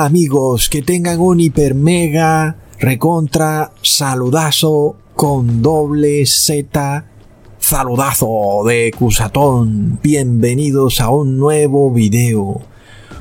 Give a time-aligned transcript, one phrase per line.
[0.00, 7.04] Amigos, que tengan un hiper mega recontra saludazo con doble Z
[7.58, 10.00] saludazo de Cusatón.
[10.02, 12.62] Bienvenidos a un nuevo video.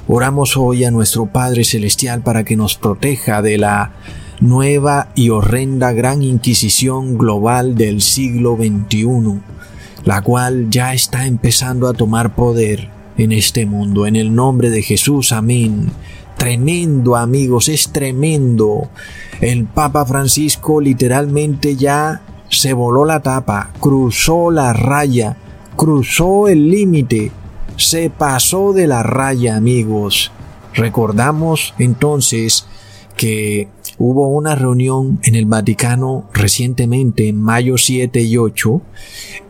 [0.07, 3.91] Oramos hoy a nuestro Padre Celestial para que nos proteja de la
[4.39, 9.41] nueva y horrenda gran inquisición global del siglo XXI,
[10.05, 14.07] la cual ya está empezando a tomar poder en este mundo.
[14.07, 15.91] En el nombre de Jesús, amén.
[16.39, 18.89] Tremendo amigos, es tremendo.
[19.41, 25.35] El Papa Francisco literalmente ya se voló la tapa, cruzó la raya,
[25.75, 27.33] cruzó el límite,
[27.75, 30.31] se pasó de la raya amigos.
[30.73, 32.65] Recordamos entonces
[33.17, 33.67] que
[33.97, 38.81] hubo una reunión en el Vaticano recientemente, en mayo 7 y 8,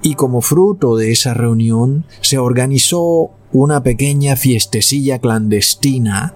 [0.01, 6.35] y como fruto de esa reunión se organizó una pequeña fiestecilla clandestina,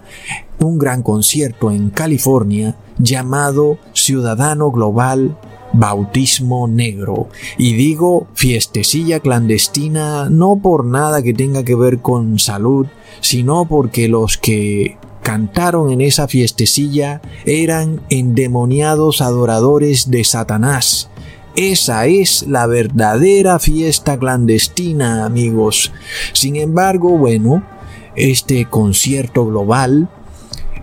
[0.59, 5.37] un gran concierto en California llamado Ciudadano Global
[5.73, 7.27] Bautismo Negro.
[7.57, 12.87] Y digo fiestecilla clandestina no por nada que tenga que ver con salud,
[13.21, 21.09] sino porque los que cantaron en esa fiestecilla eran endemoniados adoradores de Satanás.
[21.55, 25.91] Esa es la verdadera fiesta clandestina, amigos.
[26.33, 27.63] Sin embargo, bueno,
[28.15, 30.09] este concierto global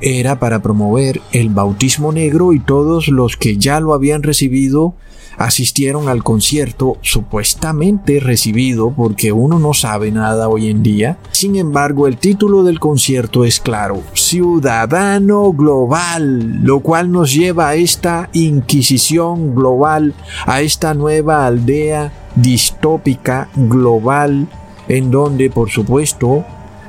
[0.00, 4.94] era para promover el bautismo negro y todos los que ya lo habían recibido
[5.40, 11.16] asistieron al concierto supuestamente recibido porque uno no sabe nada hoy en día.
[11.32, 17.74] Sin embargo, el título del concierto es claro, Ciudadano Global, lo cual nos lleva a
[17.74, 20.12] esta inquisición global,
[20.44, 24.46] a esta nueva aldea distópica global,
[24.88, 26.44] en donde, por supuesto,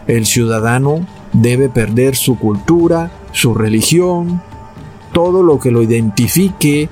[0.07, 4.41] el ciudadano debe perder su cultura, su religión,
[5.13, 6.89] todo lo que lo identifique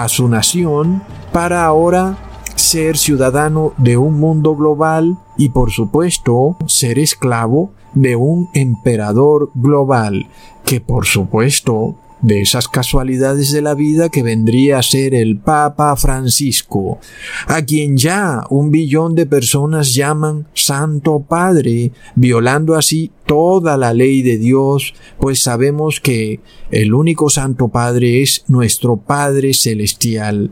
[0.00, 2.16] a su nación para ahora
[2.54, 10.28] ser ciudadano de un mundo global y por supuesto ser esclavo de un emperador global
[10.64, 15.96] que por supuesto de esas casualidades de la vida que vendría a ser el Papa
[15.96, 17.00] Francisco,
[17.46, 24.22] a quien ya un billón de personas llaman Santo Padre, violando así toda la ley
[24.22, 26.40] de Dios, pues sabemos que
[26.70, 30.50] el único Santo Padre es nuestro Padre Celestial.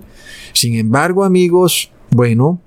[0.53, 2.61] Sin embargo, amigos, bueno,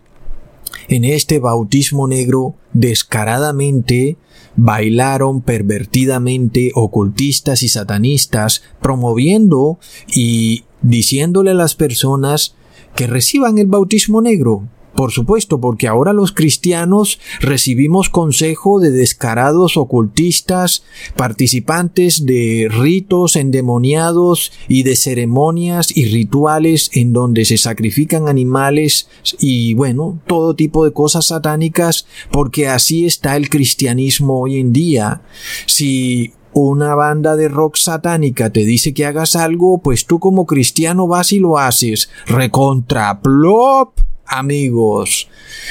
[0.88, 4.18] en este bautismo negro descaradamente
[4.56, 12.56] bailaron pervertidamente ocultistas y satanistas promoviendo y diciéndole a las personas
[12.96, 14.64] que reciban el bautismo negro.
[14.96, 20.84] Por supuesto, porque ahora los cristianos recibimos consejo de descarados ocultistas,
[21.16, 29.08] participantes de ritos endemoniados y de ceremonias y rituales en donde se sacrifican animales
[29.40, 35.22] y bueno, todo tipo de cosas satánicas, porque así está el cristianismo hoy en día.
[35.68, 41.08] Si una banda de rock satánica te dice que hagas algo, pues tú como cristiano
[41.08, 42.10] vas y lo haces.
[42.28, 45.30] Recontra plop amigos.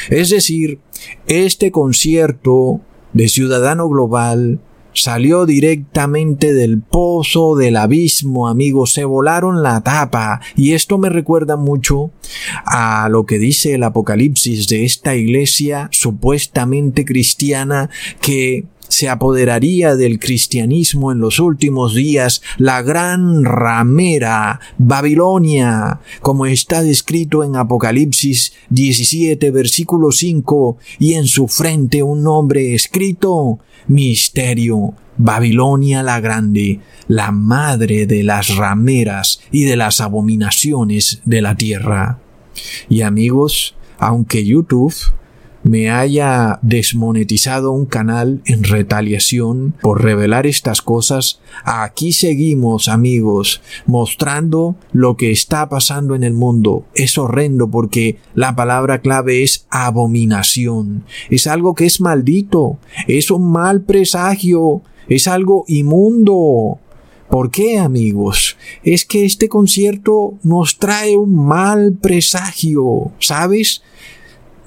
[0.09, 0.79] Es decir,
[1.27, 2.81] este concierto
[3.13, 4.61] de Ciudadano Global
[4.93, 10.41] salió directamente del pozo del abismo, amigos, se volaron la tapa.
[10.57, 12.11] Y esto me recuerda mucho
[12.67, 17.91] a lo que dice el Apocalipsis de esta iglesia supuestamente cristiana
[18.21, 26.83] que se apoderaría del cristianismo en los últimos días la gran ramera Babilonia, como está
[26.83, 36.03] descrito en Apocalipsis 17 versículo 5, y en su frente un nombre escrito, Misterio, Babilonia
[36.03, 42.19] la Grande, la madre de las rameras y de las abominaciones de la tierra.
[42.89, 44.95] Y amigos, aunque YouTube
[45.63, 54.77] me haya desmonetizado un canal en retaliación por revelar estas cosas, aquí seguimos amigos mostrando
[54.93, 56.85] lo que está pasando en el mundo.
[56.95, 61.05] Es horrendo porque la palabra clave es abominación.
[61.29, 66.79] Es algo que es maldito, es un mal presagio, es algo inmundo.
[67.29, 68.57] ¿Por qué, amigos?
[68.83, 73.83] Es que este concierto nos trae un mal presagio, ¿sabes?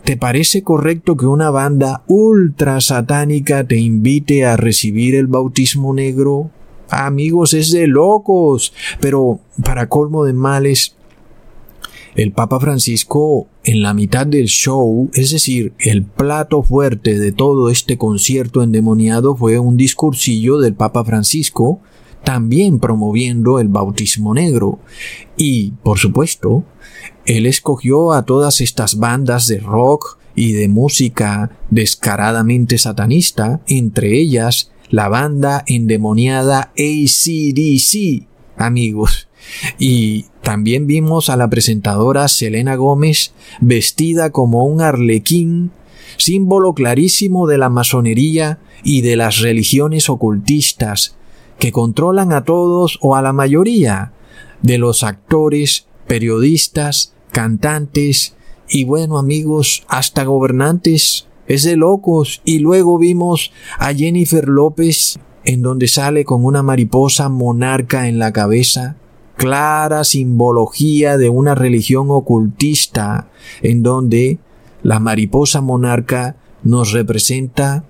[0.04, 6.52] ¿Te parece correcto que una banda ultra satánica te invite a recibir el bautismo negro?
[6.94, 8.74] amigos, es de locos.
[9.00, 10.96] Pero, para colmo de males,
[12.16, 17.70] el Papa Francisco en la mitad del show, es decir, el plato fuerte de todo
[17.70, 21.80] este concierto endemoniado fue un discursillo del Papa Francisco,
[22.24, 24.80] también promoviendo el bautismo negro.
[25.38, 26.64] Y, por supuesto,
[27.26, 34.72] él escogió a todas estas bandas de rock y de música descaradamente satanista, entre ellas
[34.90, 38.28] la banda endemoniada ACDC,
[38.58, 39.28] amigos.
[39.80, 45.72] Y también vimos a la presentadora Selena Gómez vestida como un arlequín,
[46.18, 51.16] símbolo clarísimo de la masonería y de las religiones ocultistas,
[51.60, 54.12] que controlan a todos o a la mayoría
[54.62, 58.36] de los actores, periodistas, cantantes
[58.70, 61.28] y bueno amigos, hasta gobernantes.
[61.46, 62.42] Es de locos.
[62.46, 68.32] Y luego vimos a Jennifer López en donde sale con una mariposa monarca en la
[68.32, 68.96] cabeza
[69.36, 73.30] clara simbología de una religión ocultista
[73.62, 74.40] en donde
[74.84, 77.84] la mariposa monarca nos representa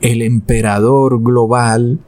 [0.00, 2.00] el emperador global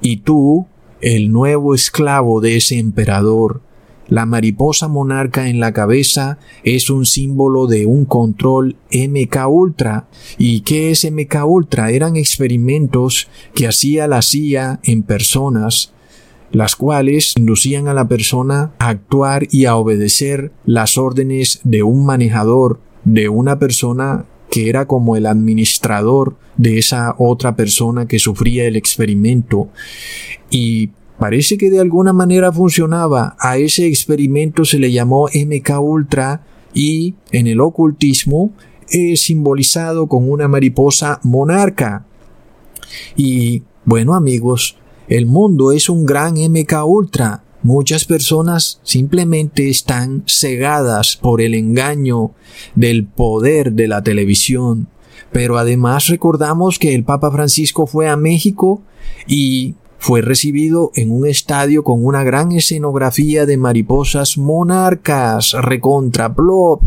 [0.00, 0.66] y tú,
[1.00, 3.62] el nuevo esclavo de ese emperador.
[4.08, 10.08] La mariposa monarca en la cabeza es un símbolo de un control MK Ultra.
[10.38, 11.90] ¿Y qué es MK Ultra?
[11.90, 15.92] Eran experimentos que hacía la CIA en personas
[16.50, 22.06] las cuales inducían a la persona a actuar y a obedecer las órdenes de un
[22.06, 28.64] manejador, de una persona que era como el administrador de esa otra persona que sufría
[28.66, 29.68] el experimento.
[30.50, 33.36] Y parece que de alguna manera funcionaba.
[33.38, 38.52] A ese experimento se le llamó MK Ultra y en el ocultismo
[38.88, 42.06] es simbolizado con una mariposa monarca.
[43.16, 44.76] Y bueno amigos,
[45.08, 47.42] el mundo es un gran MK Ultra.
[47.62, 52.32] Muchas personas simplemente están cegadas por el engaño
[52.74, 54.88] del poder de la televisión.
[55.32, 58.82] Pero además recordamos que el Papa Francisco fue a México
[59.26, 66.80] y fue recibido en un estadio con una gran escenografía de mariposas monarcas recontra blob,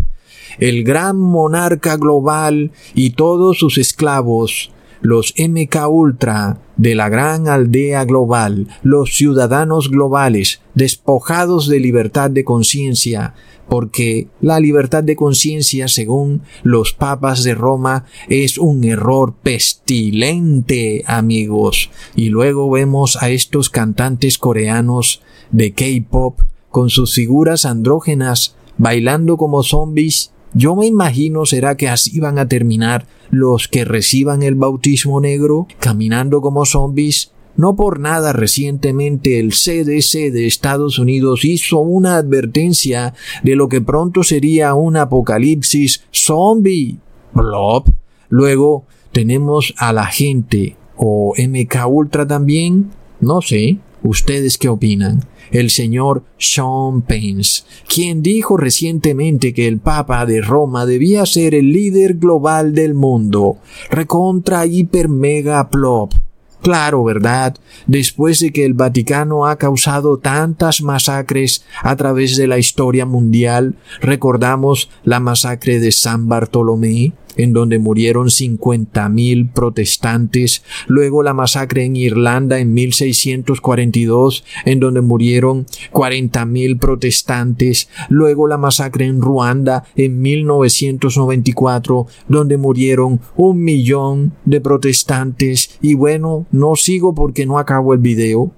[0.60, 8.06] el gran monarca global y todos sus esclavos los MK Ultra de la gran aldea
[8.06, 13.36] global, los ciudadanos globales, despojados de libertad de conciencia,
[13.70, 21.92] porque la libertad de conciencia, según los papas de Roma, es un error pestilente, amigos.
[22.16, 25.22] Y luego vemos a estos cantantes coreanos
[25.52, 26.40] de K-pop
[26.72, 32.48] con sus figuras andrógenas bailando como zombies yo me imagino será que así van a
[32.48, 37.32] terminar los que reciban el bautismo negro caminando como zombies.
[37.56, 43.82] No por nada recientemente el CDC de Estados Unidos hizo una advertencia de lo que
[43.82, 46.98] pronto sería un apocalipsis zombie.
[47.34, 47.86] Blob.
[48.30, 52.92] Luego tenemos a la gente o MK Ultra también.
[53.20, 53.78] No sé.
[54.04, 55.22] ¿Ustedes qué opinan?
[55.52, 61.72] El señor Sean Pence, quien dijo recientemente que el Papa de Roma debía ser el
[61.72, 63.58] líder global del mundo,
[63.90, 66.14] recontra hiper mega plop.
[66.62, 67.56] Claro, ¿verdad?
[67.88, 73.76] Después de que el Vaticano ha causado tantas masacres a través de la historia mundial,
[74.00, 81.96] recordamos la masacre de San Bartolomé, en donde murieron 50.000 protestantes, luego la masacre en
[81.96, 92.08] Irlanda en 1642, en donde murieron 40.000 protestantes, luego la masacre en Ruanda en 1994,
[92.28, 98.52] donde murieron un millón de protestantes, y bueno, no sigo porque no acabo el video,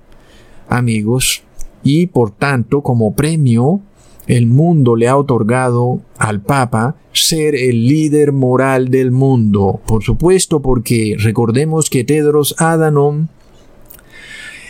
[0.67, 1.43] amigos,
[1.83, 3.81] y por tanto, como premio,
[4.27, 9.81] el mundo le ha otorgado al Papa ser el líder moral del mundo.
[9.85, 13.27] Por supuesto, porque recordemos que Tedros Adhanom,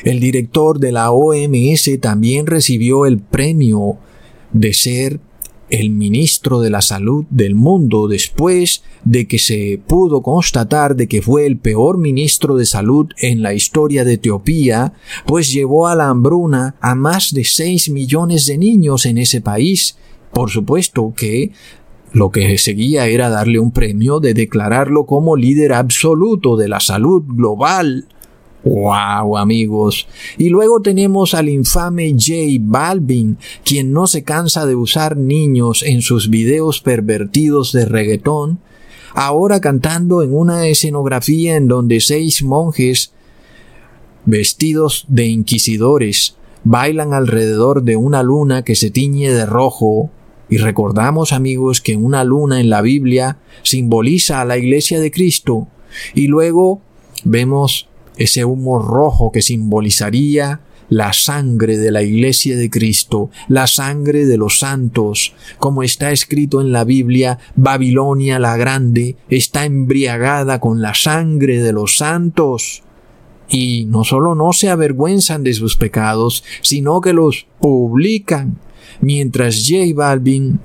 [0.03, 3.97] el director de la OMS, también recibió el premio
[4.51, 5.19] de ser
[5.69, 11.21] el ministro de la salud del mundo después de que se pudo constatar de que
[11.21, 14.93] fue el peor ministro de salud en la historia de Etiopía,
[15.25, 19.97] pues llevó a la hambruna a más de 6 millones de niños en ese país.
[20.31, 21.51] Por supuesto que
[22.13, 27.23] lo que seguía era darle un premio de declararlo como líder absoluto de la salud
[27.25, 28.07] global.
[28.63, 30.07] ¡Wow, amigos!
[30.37, 36.01] Y luego tenemos al infame J Balvin, quien no se cansa de usar niños en
[36.01, 38.59] sus videos pervertidos de reggaetón,
[39.13, 43.13] ahora cantando en una escenografía en donde seis monjes
[44.25, 50.09] vestidos de inquisidores bailan alrededor de una luna que se tiñe de rojo
[50.49, 55.67] Y recordamos amigos que una luna en la Biblia simboliza a la iglesia de Cristo.
[56.13, 56.81] Y luego
[57.23, 60.59] vemos ese humo rojo que simbolizaría
[60.93, 66.61] la sangre de la iglesia de Cristo, la sangre de los santos, como está escrito
[66.61, 72.83] en la Biblia, Babilonia la grande está embriagada con la sangre de los santos.
[73.49, 78.59] Y no solo no se avergüenzan de sus pecados, sino que los publican,
[79.01, 80.59] mientras J Balvin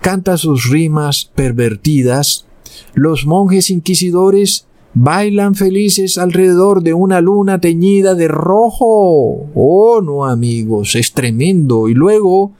[0.00, 2.46] canta sus rimas pervertidas,
[2.94, 4.67] los monjes inquisidores
[5.00, 9.46] bailan felices alrededor de una luna teñida de rojo.
[9.54, 11.88] Oh, no, amigos, es tremendo.
[11.88, 12.52] Y luego,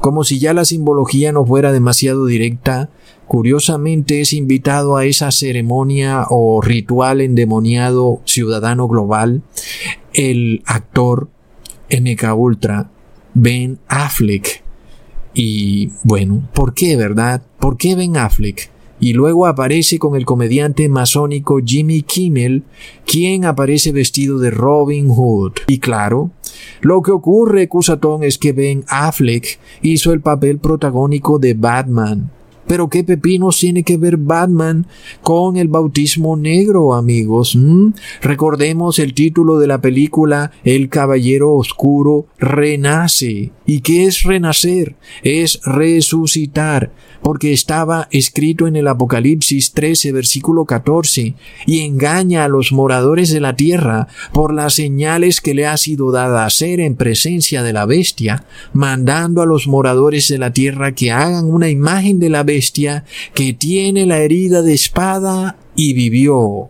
[0.00, 2.88] como si ya la simbología no fuera demasiado directa,
[3.26, 9.42] curiosamente es invitado a esa ceremonia o ritual endemoniado ciudadano global
[10.14, 11.28] el actor
[11.90, 12.90] MK Ultra
[13.34, 14.64] Ben Affleck.
[15.34, 17.42] Y bueno, ¿por qué, verdad?
[17.58, 18.73] ¿Por qué Ben Affleck?
[19.04, 22.62] Y luego aparece con el comediante masónico Jimmy Kimmel,
[23.04, 25.52] quien aparece vestido de Robin Hood.
[25.66, 26.30] Y claro,
[26.80, 32.30] lo que ocurre, Cusatón, es que Ben Affleck hizo el papel protagónico de Batman.
[32.66, 34.86] Pero qué pepinos tiene que ver Batman
[35.22, 37.56] con el bautismo negro, amigos.
[38.22, 43.52] Recordemos el título de la película El Caballero Oscuro renace.
[43.66, 44.96] ¿Y qué es renacer?
[45.22, 46.92] Es resucitar
[47.22, 53.40] porque estaba escrito en el Apocalipsis 13, versículo 14, y engaña a los moradores de
[53.40, 57.86] la tierra por las señales que le ha sido dada hacer en presencia de la
[57.86, 58.44] bestia,
[58.74, 62.53] mandando a los moradores de la tierra que hagan una imagen de la bestia
[63.34, 66.68] que tiene la herida de espada y vivió.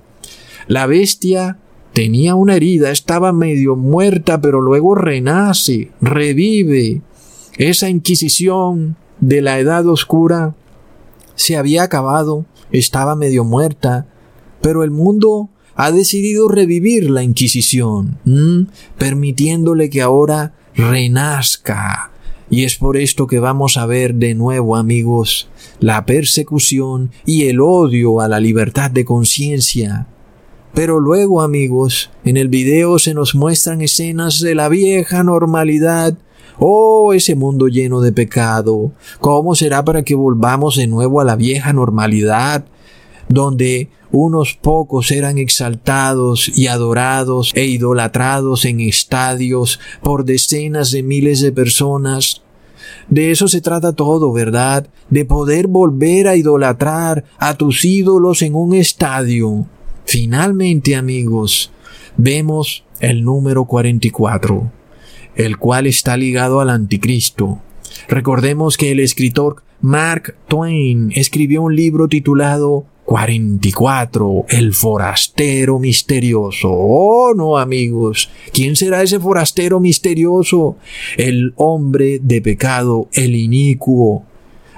[0.66, 1.58] La bestia
[1.92, 7.02] tenía una herida, estaba medio muerta, pero luego renace, revive.
[7.56, 10.54] Esa Inquisición de la edad oscura
[11.34, 14.06] se había acabado, estaba medio muerta,
[14.60, 18.18] pero el mundo ha decidido revivir la Inquisición,
[18.98, 22.13] permitiéndole que ahora renazca.
[22.50, 25.48] Y es por esto que vamos a ver de nuevo, amigos,
[25.80, 30.06] la persecución y el odio a la libertad de conciencia.
[30.74, 36.16] Pero luego, amigos, en el video se nos muestran escenas de la vieja normalidad
[36.58, 38.92] Oh, ese mundo lleno de pecado.
[39.20, 42.64] ¿Cómo será para que volvamos de nuevo a la vieja normalidad,
[43.28, 51.40] donde unos pocos eran exaltados y adorados e idolatrados en estadios por decenas de miles
[51.40, 52.42] de personas?
[53.08, 54.86] De eso se trata todo, ¿verdad?
[55.10, 59.66] De poder volver a idolatrar a tus ídolos en un estadio.
[60.04, 61.70] Finalmente, amigos,
[62.16, 64.70] vemos el número 44
[65.34, 67.60] el cual está ligado al anticristo.
[68.08, 76.70] Recordemos que el escritor Mark Twain escribió un libro titulado 44, el forastero misterioso.
[76.70, 78.30] Oh, no, amigos.
[78.52, 80.76] ¿Quién será ese forastero misterioso?
[81.16, 84.24] El hombre de pecado, el inicuo,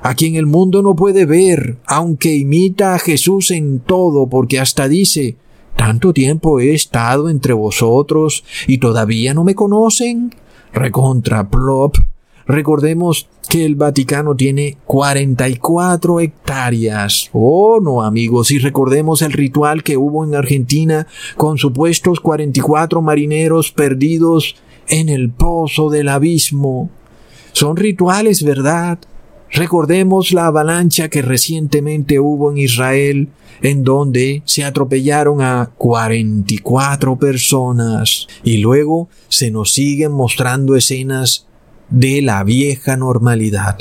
[0.02, 4.88] a quien el mundo no puede ver, aunque imita a Jesús en todo, porque hasta
[4.88, 5.36] dice,
[5.76, 10.32] tanto tiempo he estado entre vosotros y todavía no me conocen
[10.76, 11.96] recontra plop.
[12.46, 17.28] Recordemos que el Vaticano tiene 44 hectáreas.
[17.32, 23.72] Oh, no, amigos, y recordemos el ritual que hubo en Argentina con supuestos 44 marineros
[23.72, 24.56] perdidos
[24.88, 26.88] en el pozo del abismo.
[27.52, 28.98] Son rituales, ¿verdad?
[29.50, 33.28] Recordemos la avalancha que recientemente hubo en Israel,
[33.62, 38.26] en donde se atropellaron a 44 personas.
[38.44, 41.45] Y luego se nos siguen mostrando escenas
[41.88, 43.78] de la vieja normalidad,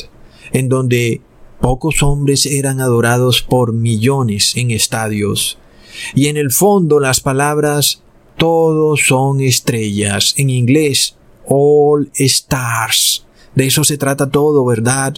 [0.51, 1.21] en donde
[1.59, 5.57] pocos hombres eran adorados por millones en estadios.
[6.13, 8.01] Y en el fondo las palabras
[8.37, 11.15] todos son estrellas, en inglés,
[11.47, 13.25] all stars.
[13.55, 15.15] De eso se trata todo, ¿verdad?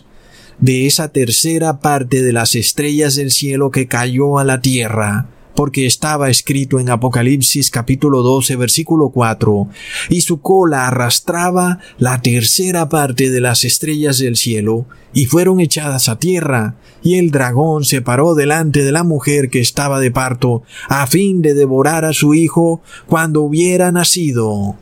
[0.60, 5.88] de esa tercera parte de las estrellas del cielo que cayó a la tierra, porque
[5.88, 9.68] estaba escrito en Apocalipsis capítulo 12 versículo 4,
[10.08, 14.86] y su cola arrastraba la tercera parte de las estrellas del cielo,
[15.16, 19.60] y fueron echadas a tierra, y el dragón se paró delante de la mujer que
[19.60, 24.76] estaba de parto, a fin de devorar a su hijo cuando hubiera nacido.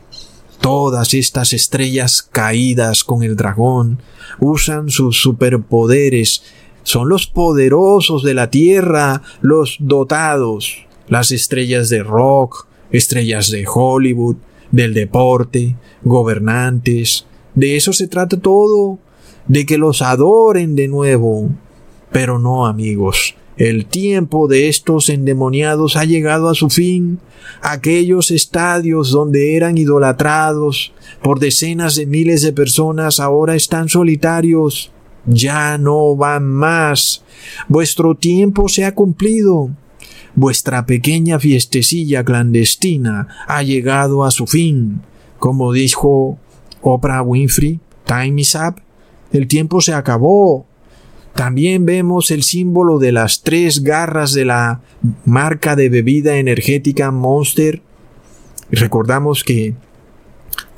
[0.60, 4.02] Todas estas estrellas caídas con el dragón
[4.40, 6.42] usan sus superpoderes.
[6.86, 14.36] Son los poderosos de la Tierra, los dotados, las estrellas de rock, estrellas de Hollywood,
[14.70, 15.74] del deporte,
[16.04, 17.26] gobernantes.
[17.56, 19.00] De eso se trata todo.
[19.48, 21.50] de que los adoren de nuevo.
[22.12, 27.18] Pero no, amigos, el tiempo de estos endemoniados ha llegado a su fin.
[27.62, 34.92] Aquellos estadios donde eran idolatrados por decenas de miles de personas ahora están solitarios.
[35.26, 37.24] Ya no van más.
[37.68, 39.70] Vuestro tiempo se ha cumplido.
[40.34, 45.00] Vuestra pequeña fiestecilla clandestina ha llegado a su fin.
[45.38, 46.38] Como dijo
[46.82, 48.80] Oprah Winfrey, Time is up.
[49.32, 50.66] El tiempo se acabó.
[51.34, 54.80] También vemos el símbolo de las tres garras de la
[55.24, 57.82] marca de bebida energética Monster.
[58.70, 59.74] Recordamos que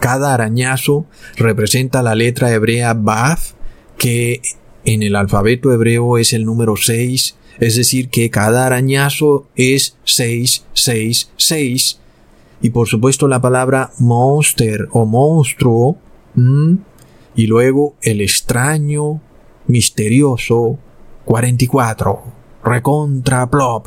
[0.01, 1.07] cada arañazo
[1.37, 3.53] representa la letra hebrea Baf,
[3.99, 4.41] que
[4.85, 12.01] en el alfabeto hebreo es el número 6, es decir, que cada arañazo es 666.
[12.63, 15.99] Y por supuesto la palabra monster o monstruo.
[17.35, 19.21] y luego el extraño,
[19.67, 20.79] misterioso
[21.25, 22.23] 44.
[22.65, 23.87] Recontra plop.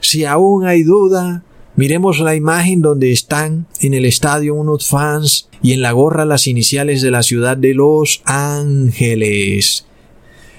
[0.00, 1.42] Si aún hay duda,
[1.80, 6.46] miremos la imagen donde están en el estadio unos fans y en la gorra las
[6.46, 9.86] iniciales de la ciudad de Los Ángeles.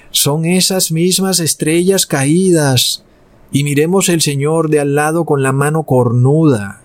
[0.09, 3.03] Son esas mismas estrellas caídas.
[3.51, 6.81] Y miremos el señor de al lado con la mano cornuda.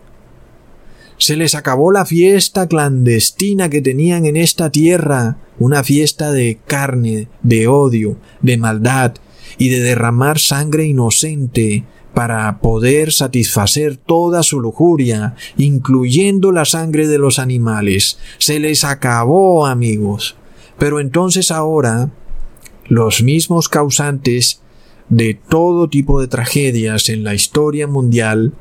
[1.17, 7.29] Se les acabó la fiesta clandestina que tenían en esta tierra, una fiesta de carne,
[7.43, 9.15] de odio, de maldad
[9.57, 11.85] y de derramar sangre inocente
[12.17, 18.19] para poder satisfacer toda su lujuria, incluyendo la sangre de los animales.
[18.39, 20.35] Se les acabó, amigos.
[20.79, 22.09] Pero entonces ahora,
[22.87, 24.63] los mismos causantes
[25.11, 28.55] de todo tipo de tragedias en la historia mundial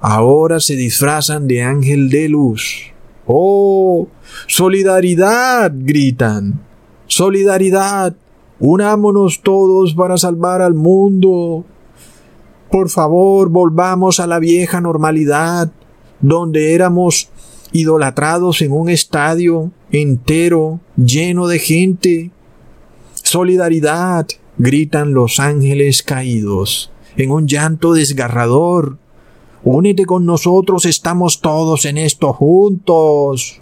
[0.00, 2.94] ahora se disfrazan de ángel de luz.
[3.26, 4.08] ¡Oh!
[4.46, 5.70] ¡Solidaridad!
[5.74, 6.62] gritan.
[7.08, 8.16] ¡Solidaridad!
[8.58, 11.66] Unámonos todos para salvar al mundo.
[12.72, 15.70] Por favor, volvamos a la vieja normalidad,
[16.22, 17.28] donde éramos
[17.70, 22.30] idolatrados en un estadio entero, lleno de gente.
[23.12, 28.96] Solidaridad, gritan los ángeles caídos, en un llanto desgarrador.
[29.64, 33.60] Únete con nosotros, estamos todos en esto juntos.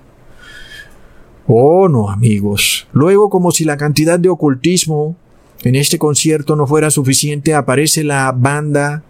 [1.49, 2.87] Oh, no, amigos.
[2.93, 5.17] Luego, como si la cantidad de ocultismo
[5.63, 9.03] en este concierto no fuera suficiente, aparece la banda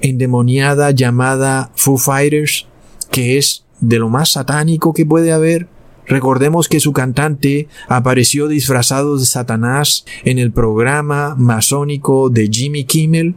[0.00, 2.66] endemoniada llamada Foo Fighters,
[3.10, 5.68] que es de lo más satánico que puede haber.
[6.06, 13.34] Recordemos que su cantante apareció disfrazado de Satanás en el programa masónico de Jimmy Kimmel.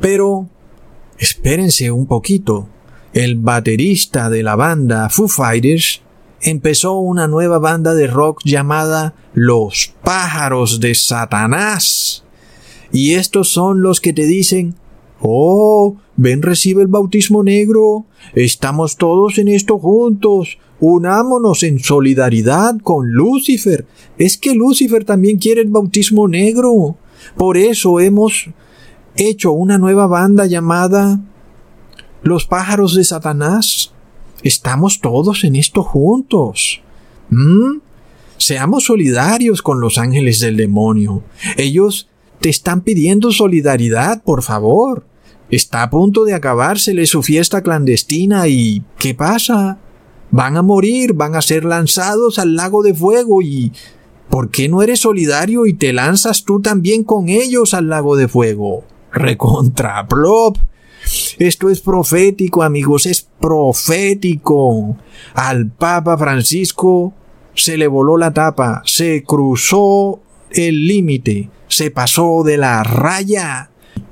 [0.00, 0.48] Pero
[1.22, 2.68] Espérense un poquito.
[3.12, 6.02] El baterista de la banda Foo Fighters
[6.42, 12.24] empezó una nueva banda de rock llamada Los Pájaros de Satanás.
[12.92, 14.74] Y estos son los que te dicen,
[15.24, 18.06] Oh, ven recibe el bautismo negro.
[18.34, 20.58] Estamos todos en esto juntos.
[20.80, 23.86] Unámonos en solidaridad con Lucifer.
[24.18, 26.96] Es que Lucifer también quiere el bautismo negro.
[27.36, 28.50] Por eso hemos
[29.14, 31.20] hecho una nueva banda llamada
[32.24, 33.91] Los pájaros de Satanás.
[34.42, 36.80] Estamos todos en esto juntos.
[37.30, 37.78] ¿Mm?
[38.36, 41.22] Seamos solidarios con los ángeles del demonio.
[41.56, 42.08] Ellos
[42.40, 45.06] te están pidiendo solidaridad, por favor.
[45.50, 49.78] Está a punto de acabársele su fiesta clandestina y ¿qué pasa?
[50.30, 53.72] Van a morir, van a ser lanzados al lago de fuego y
[54.30, 58.28] ¿por qué no eres solidario y te lanzas tú también con ellos al lago de
[58.28, 58.84] fuego?
[59.12, 60.56] recontra plop.
[61.38, 64.96] Esto es profético, amigos, es profético.
[65.34, 67.12] Al Papa Francisco
[67.54, 73.70] se le voló la tapa, se cruzó el límite, se pasó de la raya.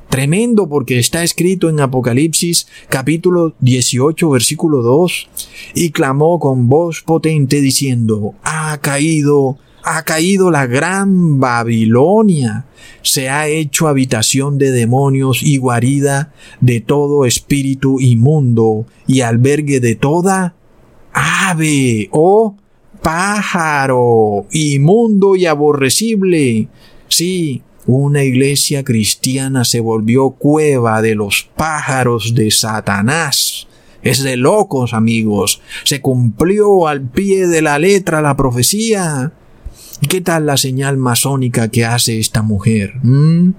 [0.08, 5.28] Tremendo porque está escrito en Apocalipsis capítulo 18 versículo 2
[5.76, 12.66] y clamó con voz potente diciendo, ha caído ha caído la gran Babilonia,
[13.02, 19.94] se ha hecho habitación de demonios y guarida de todo espíritu inmundo y albergue de
[19.94, 20.54] toda
[21.12, 22.56] ave o
[23.02, 26.68] pájaro inmundo y aborrecible.
[27.08, 33.66] Sí, una iglesia cristiana se volvió cueva de los pájaros de Satanás.
[34.02, 35.60] Es de locos, amigos.
[35.84, 39.32] Se cumplió al pie de la letra la profecía.
[40.08, 42.94] ¿Qué tal la señal masónica que hace esta mujer?
[43.02, 43.50] ¿Mm?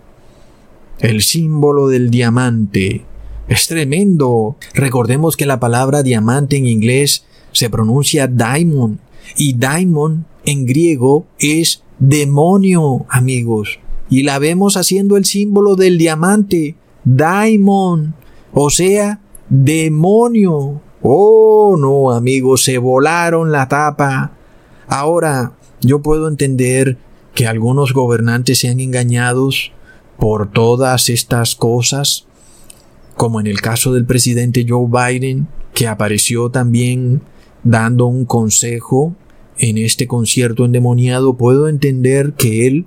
[1.00, 3.06] El símbolo del diamante.
[3.48, 4.56] Es tremendo.
[4.74, 8.98] Recordemos que la palabra diamante en inglés se pronuncia diamond
[9.38, 13.80] y diamond en griego es demonio, amigos.
[14.10, 18.16] Y la vemos haciendo el símbolo del diamante, daimon,
[18.52, 20.82] o sea, demonio.
[21.02, 24.32] Oh, no, amigos, se volaron la tapa.
[24.88, 26.98] Ahora, yo puedo entender
[27.34, 29.72] que algunos gobernantes sean engañados
[30.17, 32.26] por todas estas cosas,
[33.15, 37.22] como en el caso del presidente Joe Biden, que apareció también
[37.63, 39.15] dando un consejo
[39.58, 42.86] en este concierto endemoniado, puedo entender que él,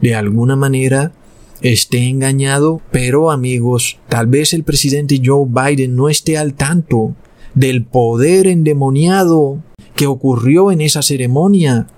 [0.00, 1.12] de alguna manera,
[1.60, 7.14] esté engañado, pero amigos, tal vez el presidente Joe Biden no esté al tanto
[7.54, 9.58] del poder endemoniado
[9.94, 11.88] que ocurrió en esa ceremonia.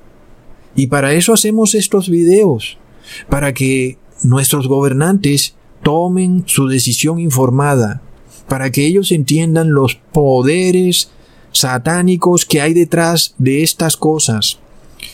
[0.81, 2.79] Y para eso hacemos estos videos,
[3.29, 8.01] para que nuestros gobernantes tomen su decisión informada,
[8.49, 11.11] para que ellos entiendan los poderes
[11.53, 14.59] satánicos que hay detrás de estas cosas.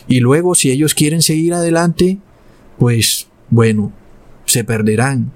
[0.07, 2.19] Y luego si ellos quieren seguir adelante,
[2.79, 3.91] pues bueno,
[4.45, 5.33] se perderán,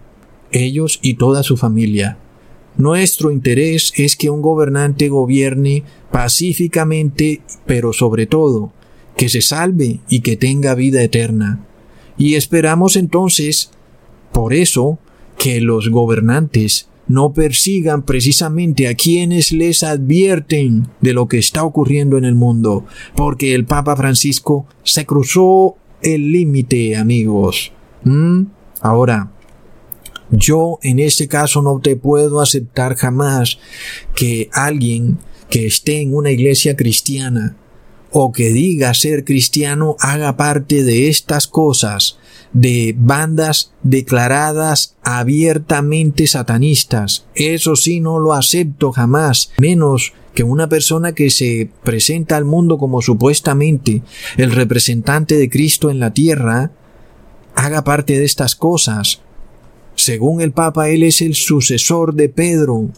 [0.52, 2.18] ellos y toda su familia.
[2.76, 8.72] Nuestro interés es que un gobernante gobierne pacíficamente, pero sobre todo,
[9.16, 11.66] que se salve y que tenga vida eterna.
[12.16, 13.70] Y esperamos entonces,
[14.32, 14.98] por eso,
[15.38, 22.18] que los gobernantes no persigan precisamente a quienes les advierten de lo que está ocurriendo
[22.18, 22.84] en el mundo,
[23.16, 27.72] porque el Papa Francisco se cruzó el límite, amigos.
[28.04, 28.42] ¿Mm?
[28.80, 29.32] Ahora,
[30.30, 33.58] yo en este caso no te puedo aceptar jamás
[34.14, 35.18] que alguien
[35.48, 37.56] que esté en una iglesia cristiana
[38.12, 42.18] o que diga ser cristiano haga parte de estas cosas,
[42.52, 47.26] de bandas declaradas abiertamente satanistas.
[47.34, 52.78] Eso sí no lo acepto jamás, menos que una persona que se presenta al mundo
[52.78, 54.02] como supuestamente
[54.36, 56.72] el representante de Cristo en la tierra,
[57.54, 59.20] haga parte de estas cosas.
[59.96, 62.88] Según el Papa, él es el sucesor de Pedro.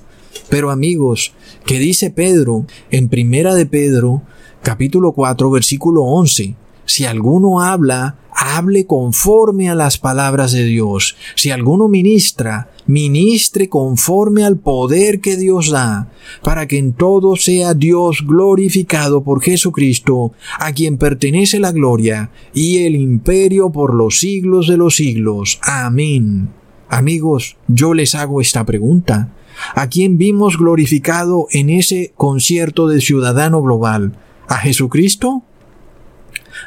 [0.48, 1.32] Pero amigos,
[1.66, 4.22] ¿qué dice Pedro en Primera de Pedro
[4.62, 6.54] capítulo 4, versículo 11.
[6.84, 11.16] Si alguno habla, hable conforme a las palabras de Dios.
[11.36, 16.10] Si alguno ministra, ministre conforme al poder que Dios da,
[16.42, 22.78] para que en todo sea Dios glorificado por Jesucristo, a quien pertenece la gloria y
[22.78, 25.60] el imperio por los siglos de los siglos.
[25.62, 26.50] Amén.
[26.88, 29.32] Amigos, yo les hago esta pregunta.
[29.74, 34.18] ¿A quién vimos glorificado en ese concierto de Ciudadano Global?
[34.48, 35.42] ¿A Jesucristo?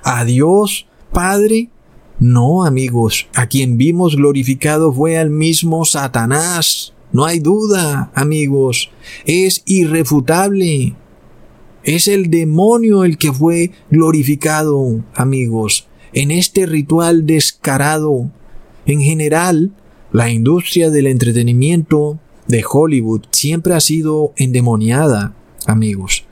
[0.03, 1.69] ¿A Dios Padre?
[2.19, 6.93] No, amigos, a quien vimos glorificado fue al mismo Satanás.
[7.11, 8.89] No hay duda, amigos,
[9.25, 10.95] es irrefutable.
[11.83, 18.31] Es el demonio el que fue glorificado, amigos, en este ritual descarado.
[18.85, 19.71] En general,
[20.11, 25.33] la industria del entretenimiento de Hollywood siempre ha sido endemoniada,
[25.65, 26.25] amigos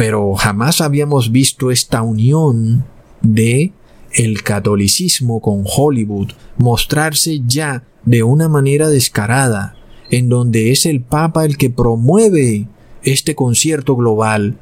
[0.00, 2.86] pero jamás habíamos visto esta unión
[3.20, 3.74] de
[4.14, 9.76] el catolicismo con Hollywood mostrarse ya de una manera descarada,
[10.10, 12.66] en donde es el Papa el que promueve
[13.02, 14.56] este concierto global.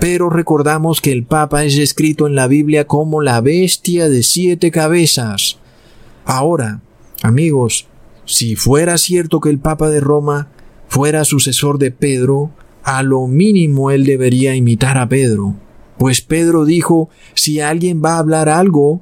[0.00, 4.72] Pero recordamos que el Papa es escrito en la Biblia como la bestia de siete
[4.72, 5.58] cabezas.
[6.24, 6.80] Ahora,
[7.22, 7.86] amigos,
[8.24, 10.48] si fuera cierto que el Papa de Roma
[10.88, 12.50] fuera sucesor de Pedro,
[12.82, 15.54] a lo mínimo él debería imitar a Pedro,
[15.98, 19.00] pues Pedro dijo, si alguien va a hablar algo,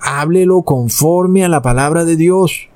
[0.00, 2.68] háblelo conforme a la palabra de Dios.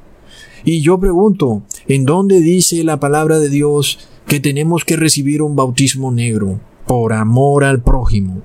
[0.65, 5.55] Y yo pregunto, ¿en dónde dice la palabra de Dios que tenemos que recibir un
[5.55, 8.43] bautismo negro por amor al prójimo?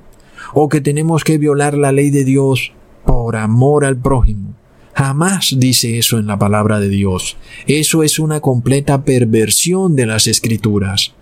[0.54, 2.74] ¿O que tenemos que violar la ley de Dios
[3.06, 4.54] por amor al prójimo?
[4.94, 7.38] Jamás dice eso en la palabra de Dios.
[7.68, 11.14] Eso es una completa perversión de las escrituras.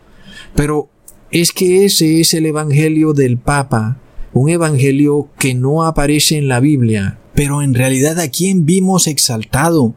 [0.56, 0.90] Pero
[1.32, 3.98] es que ese es el Evangelio del Papa,
[4.34, 9.96] un Evangelio que no aparece en la Biblia, pero en realidad a quién vimos exaltado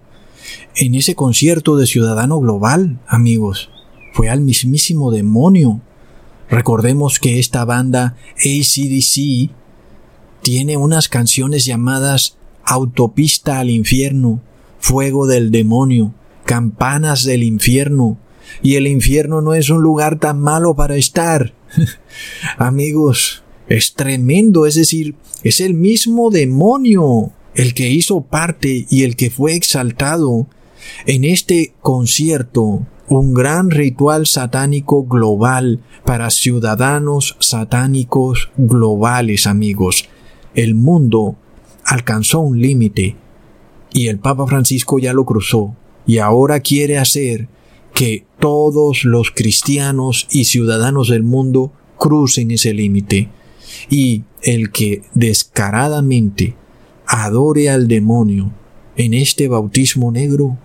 [0.77, 3.71] en ese concierto de Ciudadano Global, amigos.
[4.13, 5.81] Fue al mismísimo demonio.
[6.49, 9.51] Recordemos que esta banda ACDC
[10.43, 14.41] tiene unas canciones llamadas Autopista al Infierno,
[14.79, 18.19] Fuego del Demonio, Campanas del Infierno,
[18.63, 21.55] y el infierno no es un lugar tan malo para estar.
[22.59, 29.17] Amigos, es tremendo, es decir, es el mismo demonio el que hizo parte y el
[29.17, 30.47] que fue exaltado
[31.07, 40.09] en este concierto, un gran ritual satánico global para ciudadanos satánicos globales, amigos.
[40.55, 41.37] el mundo
[41.85, 43.17] alcanzó un límite
[43.93, 45.75] y el Papa Francisco ya lo cruzó
[46.07, 47.49] y ahora quiere hacer
[47.95, 53.29] que todos los cristianos y ciudadanos del mundo crucen ese límite
[53.89, 56.55] y el que descaradamente
[57.07, 58.53] adore al demonio
[58.97, 60.59] en este bautismo negro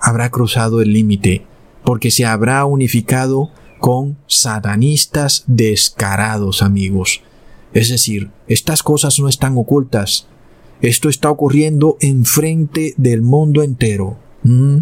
[0.00, 1.44] habrá cruzado el límite
[1.84, 7.22] porque se habrá unificado con satanistas descarados amigos.
[7.72, 10.26] Es decir, estas cosas no están ocultas.
[10.80, 14.16] Esto está ocurriendo enfrente del mundo entero.
[14.44, 14.78] ¿Mm?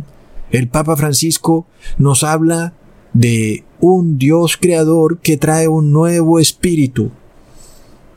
[0.50, 1.66] El Papa Francisco
[1.98, 2.74] nos habla
[3.14, 7.10] de un Dios creador que trae un nuevo espíritu.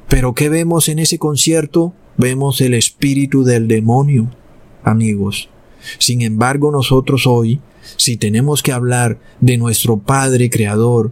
[0.09, 1.93] Pero ¿qué vemos en ese concierto?
[2.17, 4.29] Vemos el espíritu del demonio,
[4.83, 5.49] amigos.
[5.99, 7.61] Sin embargo, nosotros hoy,
[7.95, 11.11] si tenemos que hablar de nuestro Padre Creador,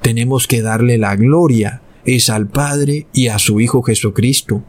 [0.00, 4.62] tenemos que darle la gloria, es al Padre y a su Hijo Jesucristo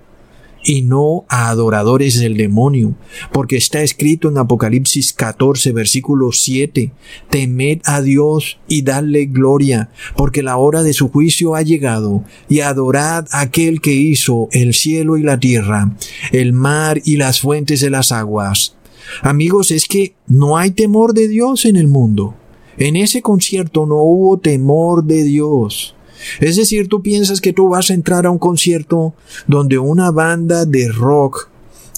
[0.63, 2.95] y no a adoradores del demonio,
[3.31, 6.91] porque está escrito en Apocalipsis 14, versículo 7,
[7.29, 12.59] temed a Dios y dadle gloria, porque la hora de su juicio ha llegado, y
[12.61, 15.95] adorad a aquel que hizo el cielo y la tierra,
[16.31, 18.75] el mar y las fuentes de las aguas.
[19.21, 22.35] Amigos, es que no hay temor de Dios en el mundo.
[22.77, 25.95] En ese concierto no hubo temor de Dios.
[26.39, 29.13] Es decir, tú piensas que tú vas a entrar a un concierto
[29.47, 31.49] donde una banda de rock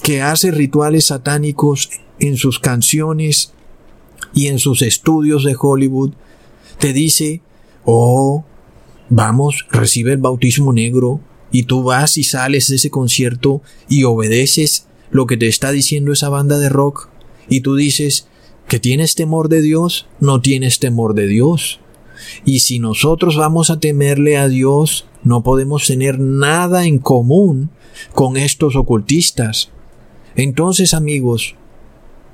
[0.02, 3.52] que hace rituales satánicos en sus canciones
[4.34, 6.12] y en sus estudios de Hollywood
[6.78, 7.40] te dice,
[7.84, 8.44] oh,
[9.08, 14.86] vamos, recibe el bautismo negro y tú vas y sales de ese concierto y obedeces
[15.10, 17.08] lo que te está diciendo esa banda de rock
[17.48, 18.26] y tú dices
[18.68, 21.80] que tienes temor de Dios, no tienes temor de Dios.
[22.44, 27.70] Y si nosotros vamos a temerle a Dios, no podemos tener nada en común
[28.12, 29.70] con estos ocultistas.
[30.36, 31.54] Entonces, amigos,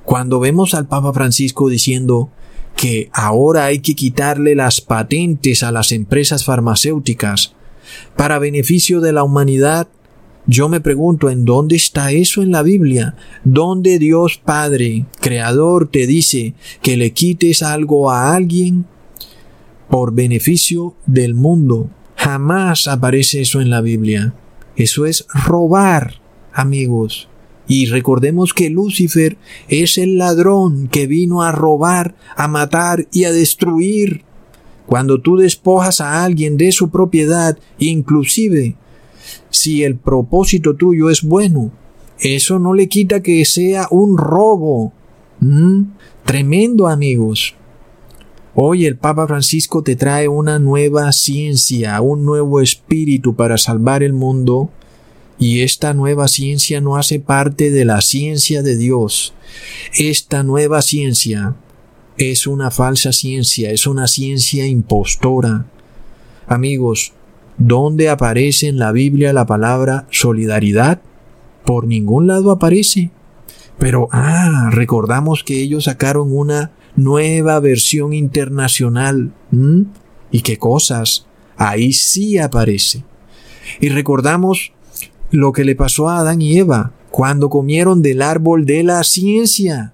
[0.05, 2.29] cuando vemos al Papa Francisco diciendo
[2.75, 7.53] que ahora hay que quitarle las patentes a las empresas farmacéuticas
[8.15, 9.87] para beneficio de la humanidad,
[10.47, 13.15] yo me pregunto, ¿en dónde está eso en la Biblia?
[13.43, 18.85] ¿Dónde Dios Padre, Creador, te dice que le quites algo a alguien
[19.91, 21.89] por beneficio del mundo.
[22.15, 24.33] Jamás aparece eso en la Biblia.
[24.77, 26.21] Eso es robar,
[26.53, 27.27] amigos.
[27.67, 33.33] Y recordemos que Lucifer es el ladrón que vino a robar, a matar y a
[33.33, 34.23] destruir.
[34.87, 38.75] Cuando tú despojas a alguien de su propiedad, inclusive
[39.49, 41.71] si el propósito tuyo es bueno,
[42.19, 44.93] eso no le quita que sea un robo.
[45.41, 45.83] ¿Mm?
[46.23, 47.55] Tremendo amigos.
[48.53, 54.11] Hoy el Papa Francisco te trae una nueva ciencia, un nuevo espíritu para salvar el
[54.11, 54.69] mundo
[55.39, 59.33] y esta nueva ciencia no hace parte de la ciencia de Dios.
[59.97, 61.55] Esta nueva ciencia
[62.17, 65.65] es una falsa ciencia, es una ciencia impostora.
[66.45, 67.13] Amigos,
[67.57, 70.99] ¿dónde aparece en la Biblia la palabra solidaridad?
[71.63, 73.11] Por ningún lado aparece.
[73.79, 76.71] Pero, ah, recordamos que ellos sacaron una
[77.03, 79.31] nueva versión internacional.
[80.31, 81.25] ¿Y qué cosas?
[81.57, 83.03] Ahí sí aparece.
[83.79, 84.73] Y recordamos
[85.29, 89.93] lo que le pasó a Adán y Eva cuando comieron del árbol de la ciencia.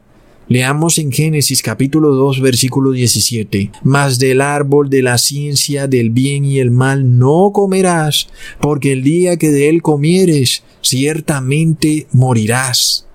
[0.50, 3.72] Leamos en Génesis capítulo 2 versículo 17.
[3.84, 8.28] Mas del árbol de la ciencia del bien y el mal no comerás,
[8.62, 13.07] porque el día que de él comieres, ciertamente morirás.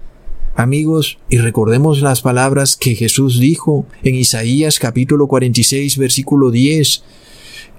[0.54, 7.02] Amigos, y recordemos las palabras que Jesús dijo en Isaías capítulo 46 versículo 10,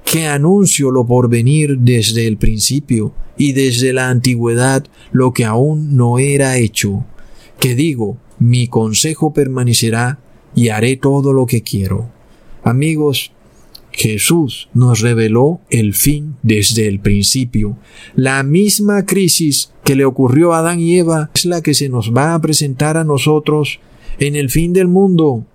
[0.03, 5.95] que anuncio lo por venir desde el principio y desde la antigüedad lo que aún
[5.95, 7.05] no era hecho,
[7.59, 10.19] que digo, mi consejo permanecerá
[10.55, 12.09] y haré todo lo que quiero.
[12.63, 13.32] Amigos,
[13.93, 17.77] Jesús nos reveló el fin desde el principio.
[18.15, 22.13] La misma crisis que le ocurrió a Adán y Eva es la que se nos
[22.13, 23.79] va a presentar a nosotros
[24.19, 25.45] en el fin del mundo.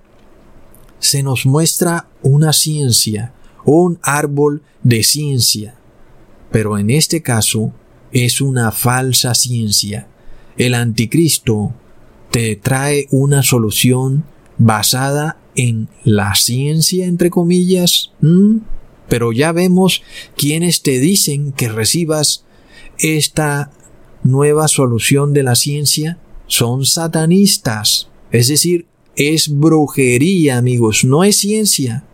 [1.01, 3.33] Se nos muestra una ciencia,
[3.65, 5.75] un árbol de ciencia.
[6.53, 7.73] Pero en este caso
[8.13, 10.07] es una falsa ciencia.
[10.57, 11.75] El anticristo
[12.31, 14.25] te trae una solución
[14.59, 18.13] basada en la ciencia, entre comillas,
[19.09, 20.03] pero ya vemos
[20.37, 22.45] quienes te dicen que recibas
[23.01, 23.73] esta
[24.23, 28.09] nueva solución de la ciencia son satanistas.
[28.31, 32.05] Es decir, es brujería, amigos, no es ciencia.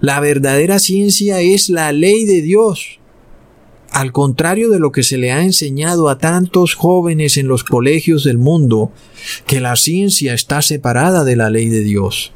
[0.00, 3.00] La verdadera ciencia es la ley de Dios.
[3.90, 8.24] al contrario de lo que se le ha enseñado a tantos jóvenes en los colegios
[8.24, 8.90] del mundo,
[9.46, 12.32] que la ciencia está separada de la ley de Dios.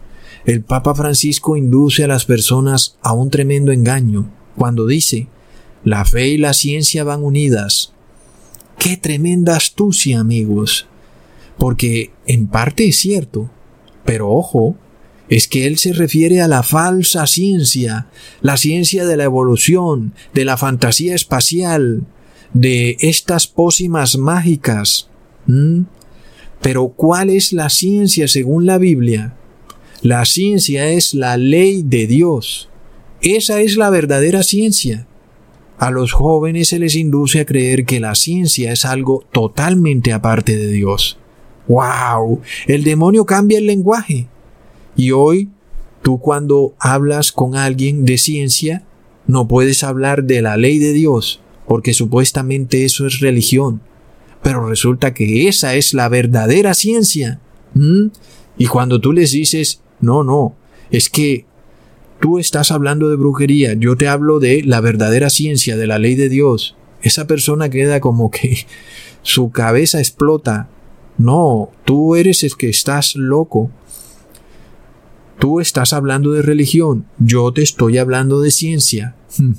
[0.48, 5.26] El Papa Francisco induce a las personas a un tremendo engaño cuando dice,
[5.84, 7.92] la fe y la ciencia van unidas.
[8.78, 10.86] Qué tremenda astucia, amigos.
[11.58, 13.50] Porque en parte es cierto,
[14.06, 14.74] pero ojo,
[15.28, 18.06] es que él se refiere a la falsa ciencia,
[18.40, 22.06] la ciencia de la evolución, de la fantasía espacial,
[22.54, 25.10] de estas pócimas mágicas.
[26.62, 29.34] Pero ¿cuál es la ciencia según la Biblia?
[30.02, 32.68] La ciencia es la ley de Dios.
[33.20, 35.08] Esa es la verdadera ciencia.
[35.76, 40.56] A los jóvenes se les induce a creer que la ciencia es algo totalmente aparte
[40.56, 41.18] de Dios.
[41.66, 42.42] ¡Wow!
[42.68, 44.28] El demonio cambia el lenguaje.
[44.96, 45.50] Y hoy,
[46.02, 48.84] tú cuando hablas con alguien de ciencia,
[49.26, 53.80] no puedes hablar de la ley de Dios, porque supuestamente eso es religión.
[54.44, 57.40] Pero resulta que esa es la verdadera ciencia.
[58.56, 60.54] Y cuando tú les dices, no, no,
[60.90, 61.44] es que
[62.20, 66.14] tú estás hablando de brujería, yo te hablo de la verdadera ciencia, de la ley
[66.14, 66.76] de Dios.
[67.02, 68.66] Esa persona queda como que
[69.22, 70.68] su cabeza explota.
[71.16, 73.70] No, tú eres el que estás loco.
[75.38, 79.14] Tú estás hablando de religión, yo te estoy hablando de ciencia.
[79.36, 79.52] Hmm.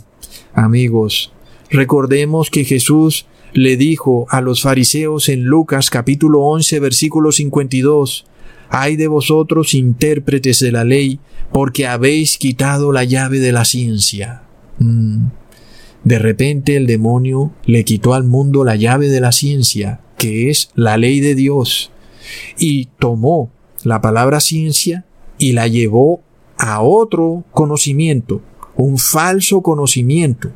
[0.53, 1.31] Amigos,
[1.69, 8.25] recordemos que Jesús le dijo a los fariseos en Lucas capítulo 11 versículo 52,
[8.69, 11.19] Ay de vosotros intérpretes de la ley,
[11.51, 14.43] porque habéis quitado la llave de la ciencia.
[14.77, 15.27] Hmm.
[16.03, 20.71] De repente el demonio le quitó al mundo la llave de la ciencia, que es
[20.75, 21.91] la ley de Dios,
[22.57, 23.51] y tomó
[23.83, 25.05] la palabra ciencia
[25.37, 26.21] y la llevó
[26.57, 28.41] a otro conocimiento,
[28.75, 30.51] un falso conocimiento.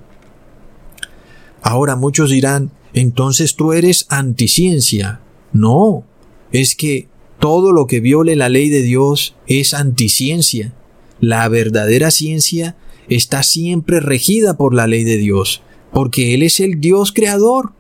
[1.62, 5.22] Ahora muchos dirán, entonces tú eres anticiencia.
[5.54, 6.04] No,
[6.52, 7.08] es que
[7.44, 10.72] todo lo que viole la ley de Dios es anticiencia.
[11.20, 12.78] La verdadera ciencia
[13.10, 17.74] está siempre regida por la ley de Dios, porque Él es el Dios creador.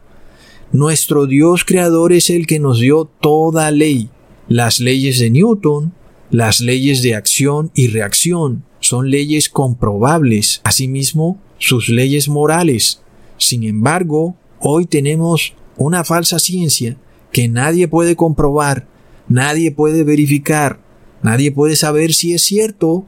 [0.74, 4.09] Nuestro Dios creador es el que nos dio toda ley.
[4.49, 5.93] Las leyes de Newton,
[6.30, 13.01] las leyes de acción y reacción son leyes comprobables, asimismo sus leyes morales.
[13.38, 16.97] Sin embargo, hoy tenemos una falsa ciencia
[17.32, 18.91] que nadie puede comprobar,
[19.28, 20.80] nadie puede verificar,
[21.21, 23.05] nadie puede saber si es cierto.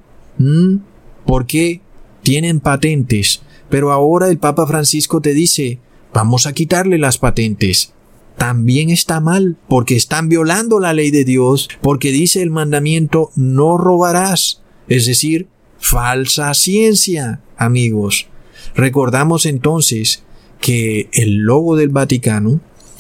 [1.26, 1.82] porque
[2.22, 5.80] tienen patentes, pero ahora el Papa Francisco te dice,
[6.14, 7.96] vamos a quitarle las patentes
[8.38, 13.78] también está mal, porque están violando la ley de Dios, porque dice el mandamiento no
[13.78, 15.48] robarás, es decir,
[15.80, 18.28] falsa ciencia, amigos.
[18.76, 20.24] Recordamos entonces
[20.60, 22.60] que el logo del Vaticano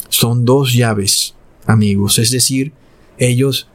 [0.10, 1.36] son dos llaves,
[1.66, 2.72] amigos, es decir,
[3.18, 3.68] ellos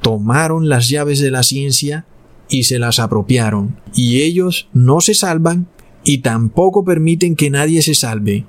[0.00, 2.06] tomaron las llaves de la ciencia
[2.48, 5.66] y se las apropiaron, y ellos no se salvan
[6.04, 8.44] y tampoco permiten que nadie se salve.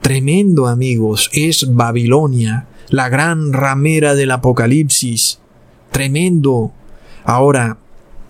[0.00, 5.40] Tremendo amigos, es Babilonia, la gran ramera del Apocalipsis.
[5.90, 6.72] Tremendo.
[7.24, 7.78] Ahora,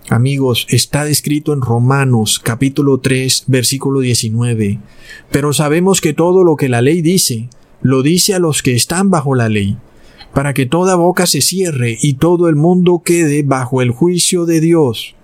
[0.09, 4.81] amigos, está descrito en Romanos capítulo 3 versículo 19.
[5.31, 7.49] Pero sabemos que todo lo que la ley dice,
[7.83, 9.79] lo dice a los que están bajo la ley,
[10.35, 14.61] para que toda boca se cierre y todo el mundo quede bajo el juicio de
[14.61, 15.15] Dios.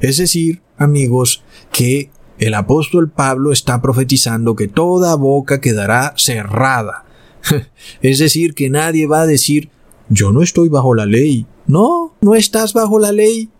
[0.00, 1.42] Es decir, amigos,
[1.72, 7.04] que el apóstol Pablo está profetizando que toda boca quedará cerrada.
[8.02, 9.70] es decir, que nadie va a decir,
[10.08, 11.46] yo no estoy bajo la ley.
[11.66, 13.50] No, no estás bajo la ley.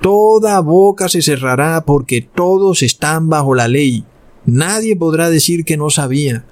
[0.00, 4.04] Toda boca se cerrará porque todos están bajo la ley.
[4.44, 6.44] Nadie podrá decir que no sabía.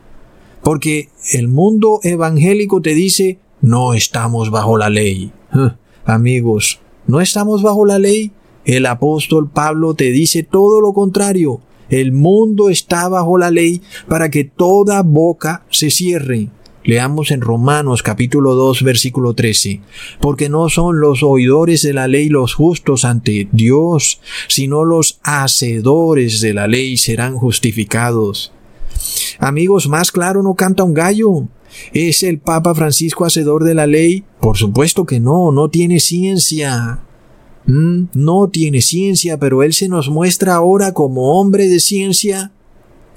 [0.64, 5.30] Porque el mundo evangélico te dice, no estamos bajo la ley.
[6.06, 8.32] Amigos, ¿no estamos bajo la ley?
[8.64, 11.60] El apóstol Pablo te dice todo lo contrario.
[11.90, 16.48] El mundo está bajo la ley para que toda boca se cierre.
[16.82, 19.82] Leamos en Romanos capítulo 2 versículo 13.
[20.20, 26.40] Porque no son los oidores de la ley los justos ante Dios, sino los hacedores
[26.40, 28.53] de la ley serán justificados.
[29.38, 31.48] Amigos, más claro no canta un gallo.
[31.92, 34.24] ¿Es el Papa Francisco hacedor de la ley?
[34.40, 37.00] Por supuesto que no, no tiene ciencia.
[37.66, 42.52] Mm, no tiene ciencia, pero él se nos muestra ahora como hombre de ciencia,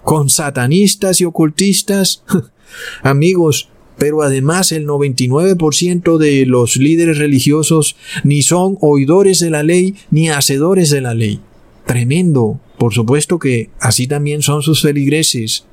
[0.04, 2.24] con satanistas y ocultistas.
[3.04, 9.96] Amigos, pero además el 99% de los líderes religiosos ni son oidores de la ley
[10.12, 11.42] ni hacedores de la ley.
[11.86, 12.60] Tremendo.
[12.78, 15.66] Por supuesto que así también son sus feligreses.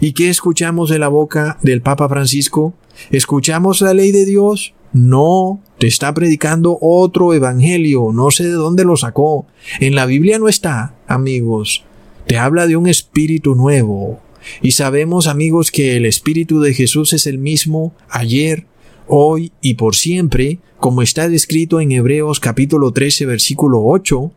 [0.00, 2.74] ¿Y qué escuchamos de la boca del Papa Francisco?
[3.10, 4.74] ¿Escuchamos la ley de Dios?
[4.92, 9.46] No, te está predicando otro evangelio, no sé de dónde lo sacó.
[9.80, 11.84] En la Biblia no está, amigos.
[12.26, 14.20] Te habla de un espíritu nuevo.
[14.62, 18.66] Y sabemos, amigos, que el espíritu de Jesús es el mismo ayer,
[19.06, 24.32] hoy y por siempre, como está descrito en Hebreos capítulo 13 versículo 8.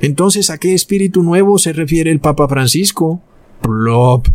[0.00, 3.22] Entonces, ¿a qué espíritu nuevo se refiere el Papa Francisco?
[3.62, 4.28] Plop.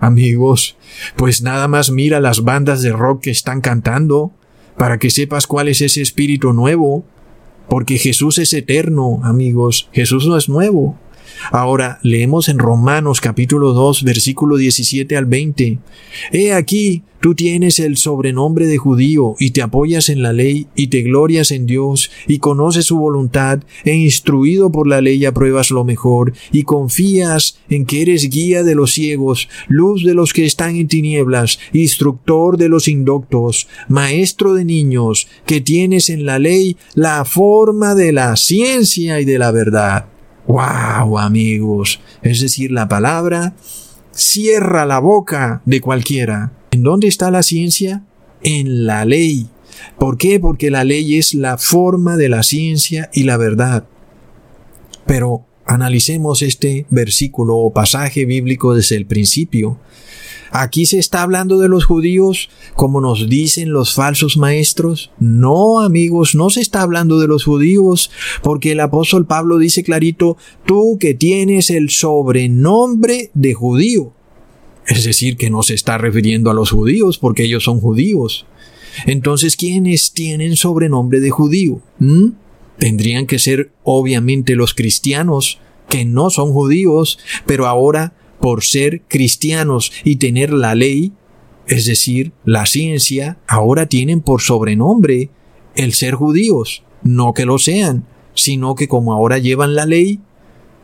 [0.00, 0.76] Amigos,
[1.16, 4.30] pues nada más mira las bandas de rock que están cantando,
[4.76, 7.04] para que sepas cuál es ese espíritu nuevo,
[7.68, 10.96] porque Jesús es eterno, amigos, Jesús no es nuevo.
[11.50, 15.78] Ahora leemos en Romanos capítulo 2 versículo 17 al 20.
[16.32, 20.88] He aquí, tú tienes el sobrenombre de judío y te apoyas en la ley y
[20.88, 25.84] te glorias en Dios y conoces su voluntad e instruido por la ley apruebas lo
[25.84, 30.76] mejor y confías en que eres guía de los ciegos, luz de los que están
[30.76, 37.24] en tinieblas, instructor de los indoctos, maestro de niños, que tienes en la ley la
[37.24, 40.06] forma de la ciencia y de la verdad.
[40.48, 42.00] ¡Wow, amigos!
[42.22, 43.54] Es decir, la palabra
[44.12, 46.52] cierra la boca de cualquiera.
[46.70, 48.02] ¿En dónde está la ciencia?
[48.42, 49.46] En la ley.
[49.98, 50.40] ¿Por qué?
[50.40, 53.84] Porque la ley es la forma de la ciencia y la verdad.
[55.04, 59.78] Pero analicemos este versículo o pasaje bíblico desde el principio.
[60.50, 65.10] ¿Aquí se está hablando de los judíos como nos dicen los falsos maestros?
[65.18, 68.10] No, amigos, no se está hablando de los judíos,
[68.42, 74.12] porque el apóstol Pablo dice clarito, tú que tienes el sobrenombre de judío.
[74.86, 78.46] Es decir, que no se está refiriendo a los judíos, porque ellos son judíos.
[79.06, 81.80] Entonces, ¿quiénes tienen sobrenombre de judío?
[81.98, 82.28] ¿Mm?
[82.78, 89.92] Tendrían que ser obviamente los cristianos, que no son judíos, pero ahora por ser cristianos
[90.04, 91.12] y tener la ley,
[91.66, 95.30] es decir, la ciencia, ahora tienen por sobrenombre
[95.74, 100.20] el ser judíos, no que lo sean, sino que como ahora llevan la ley,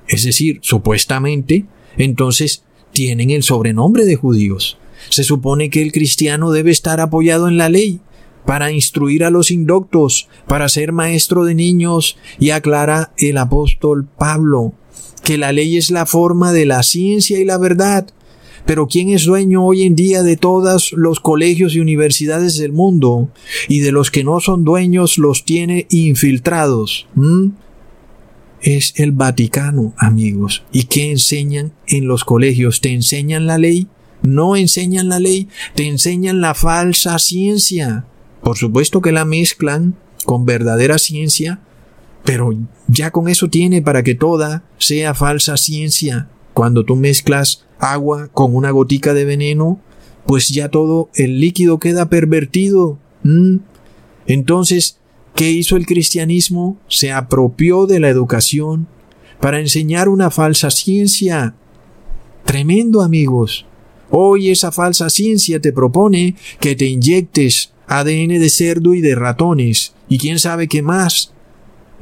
[0.08, 1.64] es decir, supuestamente,
[1.96, 4.78] entonces tienen el sobrenombre de judíos.
[5.08, 8.00] Se supone que el cristiano debe estar apoyado en la ley,
[8.44, 14.74] para instruir a los indoctos, para ser maestro de niños, y aclara el apóstol Pablo
[15.22, 18.06] que la ley es la forma de la ciencia y la verdad.
[18.66, 23.28] Pero ¿quién es dueño hoy en día de todos los colegios y universidades del mundo?
[23.68, 27.06] Y de los que no son dueños los tiene infiltrados.
[28.62, 30.64] Es el Vaticano, amigos.
[30.72, 32.80] ¿Y qué enseñan en los colegios?
[32.80, 33.88] ¿Te enseñan la ley?
[34.22, 38.06] No enseñan la ley, te enseñan la falsa ciencia.
[38.42, 41.60] Por supuesto que la mezclan con verdadera ciencia,
[42.24, 42.54] pero
[42.88, 46.28] ya con eso tiene para que toda sea falsa ciencia.
[46.54, 49.80] Cuando tú mezclas agua con una gotica de veneno,
[50.26, 52.98] pues ya todo el líquido queda pervertido.
[54.26, 54.98] Entonces,
[55.34, 56.78] ¿qué hizo el cristianismo?
[56.88, 58.88] Se apropió de la educación
[59.40, 61.54] para enseñar una falsa ciencia.
[62.46, 63.66] Tremendo, amigos.
[64.10, 69.94] Hoy esa falsa ciencia te propone que te inyectes ADN de cerdo y de ratones
[70.08, 71.33] y quién sabe qué más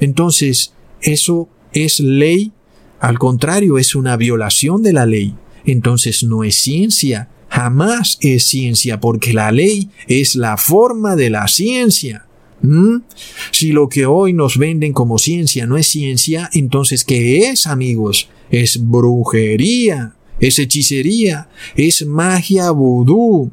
[0.03, 2.51] entonces, ¿eso es ley?
[2.99, 5.37] Al contrario, es una violación de la ley.
[5.65, 11.47] Entonces no es ciencia, jamás es ciencia, porque la ley es la forma de la
[11.47, 12.27] ciencia.
[12.63, 12.99] ¿Mm?
[13.53, 18.29] Si lo que hoy nos venden como ciencia no es ciencia, entonces ¿qué es, amigos?
[18.51, 23.53] Es brujería, es hechicería, es magia vudú,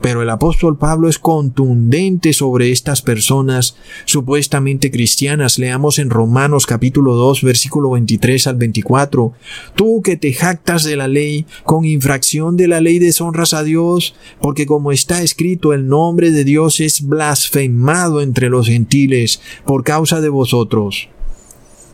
[0.00, 5.58] pero el apóstol Pablo es contundente sobre estas personas supuestamente cristianas.
[5.58, 9.32] Leamos en Romanos capítulo 2 versículo 23 al 24.
[9.74, 14.14] Tú que te jactas de la ley, con infracción de la ley deshonras a Dios,
[14.40, 20.20] porque como está escrito el nombre de Dios es blasfemado entre los gentiles por causa
[20.20, 21.08] de vosotros.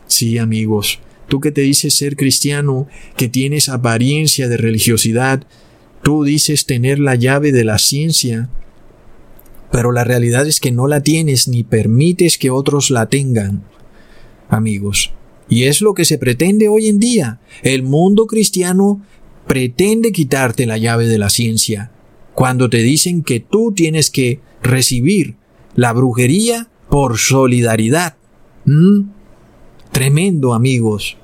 [0.07, 2.87] Sí, amigos, tú que te dices ser cristiano,
[3.17, 5.45] que tienes apariencia de religiosidad,
[6.05, 8.47] Tú dices tener la llave de la ciencia,
[9.71, 13.63] pero la realidad es que no la tienes ni permites que otros la tengan.
[14.47, 15.13] Amigos,
[15.49, 17.39] y es lo que se pretende hoy en día.
[17.63, 19.01] El mundo cristiano
[19.47, 21.89] pretende quitarte la llave de la ciencia,
[22.35, 25.37] cuando te dicen que tú tienes que recibir
[25.73, 28.15] la brujería por solidaridad.
[28.65, 29.09] ¿Mm?
[29.91, 31.17] Tremendo, amigos.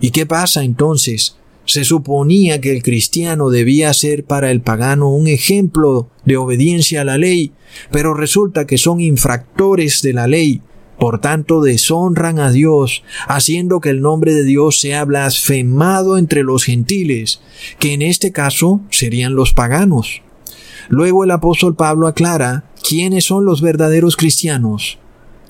[0.00, 1.36] ¿Y qué pasa entonces?
[1.66, 7.04] Se suponía que el cristiano debía ser para el pagano un ejemplo de obediencia a
[7.04, 7.52] la ley,
[7.90, 10.62] pero resulta que son infractores de la ley,
[10.98, 16.62] Por tanto, deshonran a Dios, haciendo que el nombre de Dios sea blasfemado entre los
[16.62, 17.40] gentiles,
[17.80, 20.22] que en este caso serían los paganos.
[20.88, 24.98] Luego el apóstol Pablo aclara quiénes son los verdaderos cristianos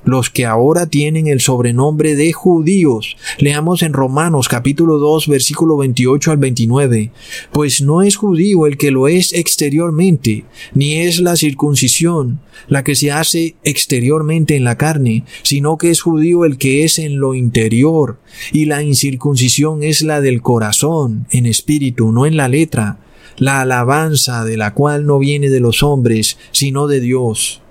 [0.05, 3.17] los que ahora tienen el sobrenombre de judíos.
[3.39, 7.11] Leamos en Romanos capítulo 2 versículo 28 al 29.
[7.53, 10.45] Pues no es judío el que lo es exteriormente,
[10.75, 16.01] ni es la circuncisión la que se hace exteriormente en la carne, sino que es
[16.01, 18.19] judío el que es en lo interior,
[18.53, 22.99] y la incircuncisión es la del corazón, en espíritu, no en la letra,
[23.37, 27.64] la alabanza de la cual no viene de los hombres, sino de Dios.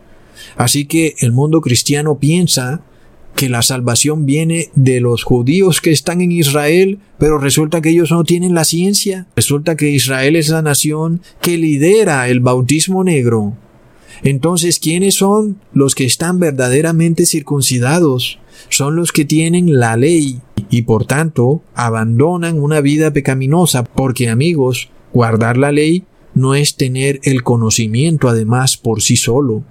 [0.55, 2.81] Así que el mundo cristiano piensa
[3.35, 8.11] que la salvación viene de los judíos que están en Israel, pero resulta que ellos
[8.11, 9.27] no tienen la ciencia.
[9.35, 13.53] Resulta que Israel es la nación que lidera el bautismo negro.
[14.23, 18.39] Entonces, ¿quiénes son los que están verdaderamente circuncidados?
[18.69, 20.39] Son los que tienen la ley
[20.69, 26.03] y por tanto abandonan una vida pecaminosa, porque amigos, guardar la ley
[26.35, 29.63] no es tener el conocimiento además por sí solo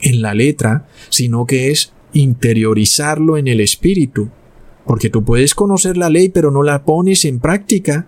[0.00, 4.28] en la letra, sino que es interiorizarlo en el espíritu.
[4.84, 8.06] Porque tú puedes conocer la ley pero no la pones en práctica.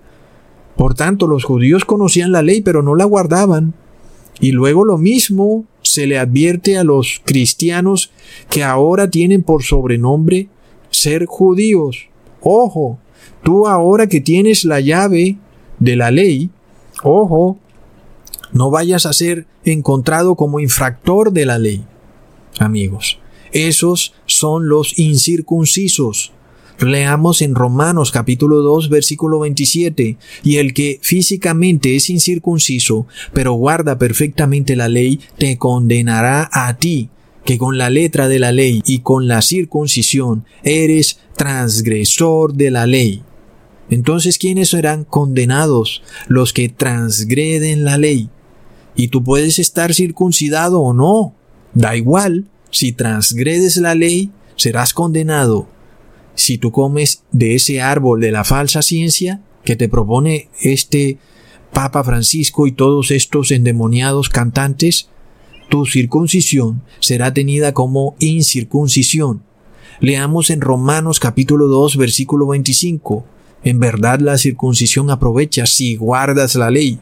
[0.76, 3.74] Por tanto, los judíos conocían la ley pero no la guardaban.
[4.40, 8.12] Y luego lo mismo se le advierte a los cristianos
[8.48, 10.48] que ahora tienen por sobrenombre
[10.90, 12.08] ser judíos.
[12.40, 12.98] Ojo,
[13.42, 15.36] tú ahora que tienes la llave
[15.80, 16.50] de la ley,
[17.02, 17.58] ojo,
[18.52, 21.84] no vayas a ser encontrado como infractor de la ley.
[22.58, 23.18] Amigos,
[23.52, 26.32] esos son los incircuncisos.
[26.80, 33.98] Leamos en Romanos capítulo 2 versículo 27, y el que físicamente es incircunciso, pero guarda
[33.98, 37.10] perfectamente la ley, te condenará a ti,
[37.44, 42.86] que con la letra de la ley y con la circuncisión eres transgresor de la
[42.86, 43.22] ley.
[43.90, 46.02] Entonces, ¿quiénes serán condenados?
[46.28, 48.28] Los que transgreden la ley.
[48.98, 51.32] Y tú puedes estar circuncidado o no.
[51.72, 52.46] Da igual.
[52.70, 55.68] Si transgredes la ley, serás condenado.
[56.34, 61.18] Si tú comes de ese árbol de la falsa ciencia que te propone este
[61.72, 65.08] Papa Francisco y todos estos endemoniados cantantes,
[65.68, 69.44] tu circuncisión será tenida como incircuncisión.
[70.00, 73.24] Leamos en Romanos capítulo 2 versículo 25.
[73.62, 76.98] En verdad la circuncisión aprovecha si guardas la ley.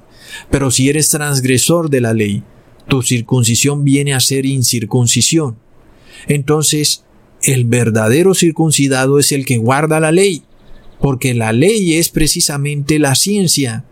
[0.51, 2.43] Pero si eres transgresor de la ley,
[2.89, 5.57] tu circuncisión viene a ser incircuncisión.
[6.29, 7.05] Entonces,
[7.43, 10.43] el verdadero circuncidado es el que guarda la ley,
[11.01, 13.85] porque la ley es precisamente la ciencia,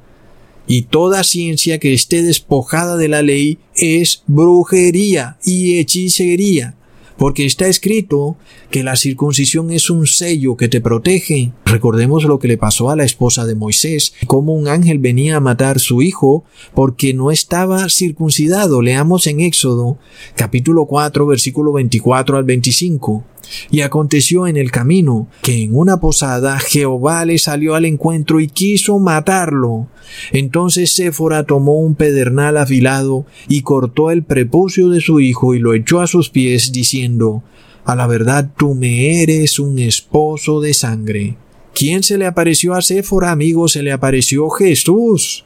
[0.67, 6.75] y toda ciencia que esté despojada de la ley es brujería y hechicería
[7.17, 8.37] porque está escrito
[8.71, 11.53] que la circuncisión es un sello que te protege.
[11.65, 15.41] Recordemos lo que le pasó a la esposa de Moisés, cómo un ángel venía a
[15.41, 16.45] matar su hijo
[16.75, 18.83] porque no estaba circuncidado.
[18.83, 19.99] Leamos en Éxodo
[20.37, 23.25] capítulo 4 versículo 24 al 25.
[23.71, 28.49] Y aconteció en el camino que en una posada Jehová le salió al encuentro y
[28.49, 29.89] quiso matarlo.
[30.33, 35.75] Entonces Séfora tomó un pedernal afilado y cortó el prepucio de su hijo y lo
[35.75, 37.43] echó a sus pies, diciendo
[37.85, 41.37] A la verdad tú me eres un esposo de sangre.
[41.75, 43.67] ¿Quién se le apareció a Séfora, amigo?
[43.67, 45.45] Se le apareció Jesús.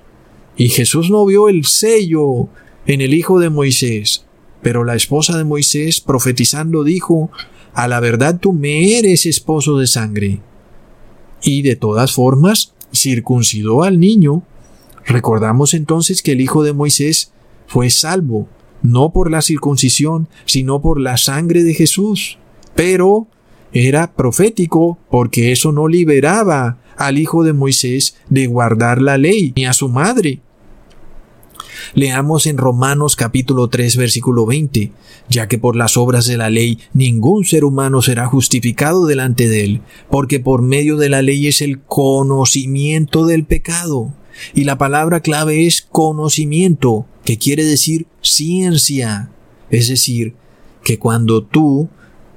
[0.57, 2.49] Y Jesús no vio el sello
[2.87, 4.27] en el hijo de Moisés.
[4.61, 7.31] Pero la esposa de Moisés, profetizando, dijo
[7.75, 10.41] a la verdad tú me eres esposo de sangre.
[11.43, 14.43] Y de todas formas, circuncidó al niño.
[15.07, 17.33] Recordamos entonces que el hijo de Moisés
[17.67, 18.49] fue salvo,
[18.83, 22.39] no por la circuncisión, sino por la sangre de Jesús.
[22.75, 23.27] Pero
[23.73, 29.67] era profético porque eso no liberaba al hijo de Moisés de guardar la ley, ni
[29.67, 30.41] a su madre.
[31.95, 34.93] Leamos en Romanos capítulo 3 versículo 20,
[35.29, 39.65] ya que por las obras de la ley ningún ser humano será justificado delante de
[39.65, 44.15] él, porque por medio de la ley es el conocimiento del pecado.
[44.55, 49.31] Y la palabra clave es conocimiento, que quiere decir ciencia.
[49.71, 50.35] Es decir,
[50.85, 51.89] que cuando tú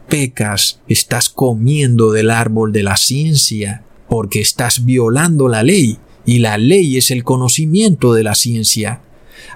[0.10, 6.58] pecas, estás comiendo del árbol de la ciencia, porque estás violando la ley, y la
[6.58, 9.02] ley es el conocimiento de la ciencia.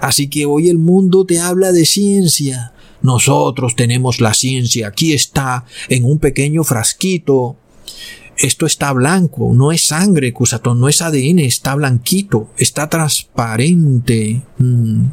[0.00, 2.72] Así que hoy el mundo te habla de ciencia.
[3.02, 4.88] Nosotros tenemos la ciencia.
[4.88, 7.56] Aquí está, en un pequeño frasquito.
[8.38, 14.42] Esto está blanco, no es sangre, Cusatón, no es ADN, está blanquito, está transparente.
[14.58, 15.06] Mm.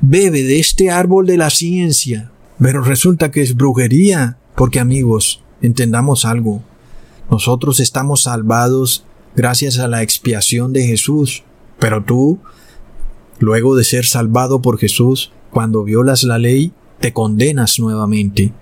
[0.00, 2.30] Bebe de este árbol de la ciencia.
[2.58, 6.62] Pero resulta que es brujería, porque amigos, entendamos algo.
[7.30, 9.04] Nosotros estamos salvados
[9.36, 11.44] gracias a la expiación de Jesús,
[11.78, 12.38] pero tú,
[13.40, 18.52] luego de ser salvado por Jesús, cuando violas la ley, te condenas nuevamente.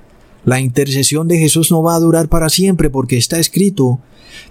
[0.44, 4.00] La intercesión de Jesús no va a durar para siempre porque está escrito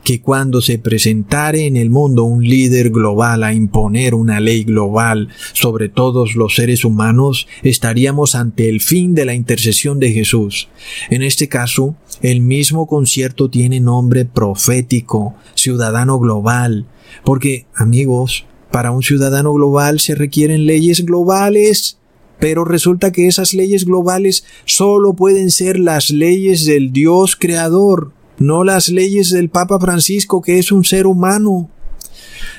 [0.03, 5.29] que cuando se presentare en el mundo un líder global a imponer una ley global
[5.53, 10.67] sobre todos los seres humanos, estaríamos ante el fin de la intercesión de Jesús.
[11.09, 16.85] En este caso, el mismo concierto tiene nombre profético, ciudadano global,
[17.23, 18.45] porque, amigos,
[18.77, 21.97] para un ciudadano global se requieren leyes globales.
[22.37, 28.63] Pero resulta que esas leyes globales solo pueden ser las leyes del Dios creador, no
[28.63, 31.71] las leyes del Papa Francisco, que es un ser humano.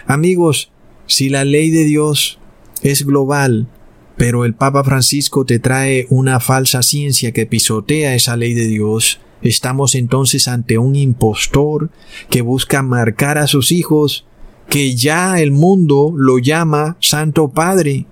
[0.09, 0.73] Amigos,
[1.07, 2.41] si la ley de Dios
[2.83, 3.69] es global,
[4.16, 9.21] pero el Papa Francisco te trae una falsa ciencia que pisotea esa ley de Dios,
[9.41, 11.91] estamos entonces ante un impostor
[12.29, 14.25] que busca marcar a sus hijos
[14.69, 18.07] que ya el mundo lo llama Santo Padre.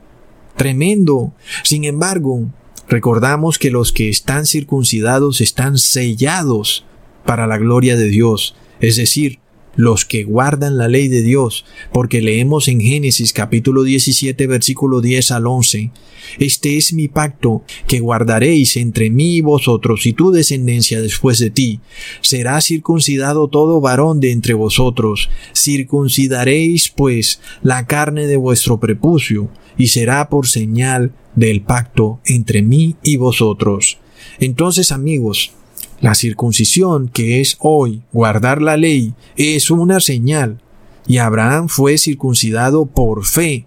[0.56, 1.32] Tremendo.
[1.62, 2.46] Sin embargo,
[2.88, 6.84] recordamos que los que están circuncidados están sellados
[7.24, 9.40] para la gloria de Dios, es decir,
[9.76, 15.30] los que guardan la ley de Dios, porque leemos en Génesis capítulo 17 versículo 10
[15.30, 15.90] al 11,
[16.38, 21.50] Este es mi pacto que guardaréis entre mí y vosotros y tu descendencia después de
[21.50, 21.80] ti.
[22.20, 29.88] Será circuncidado todo varón de entre vosotros, circuncidaréis pues la carne de vuestro prepucio, y
[29.88, 33.98] será por señal del pacto entre mí y vosotros.
[34.40, 35.52] Entonces amigos,
[36.00, 40.60] la circuncisión, que es hoy guardar la ley, es una señal.
[41.06, 43.66] Y Abraham fue circuncidado por fe,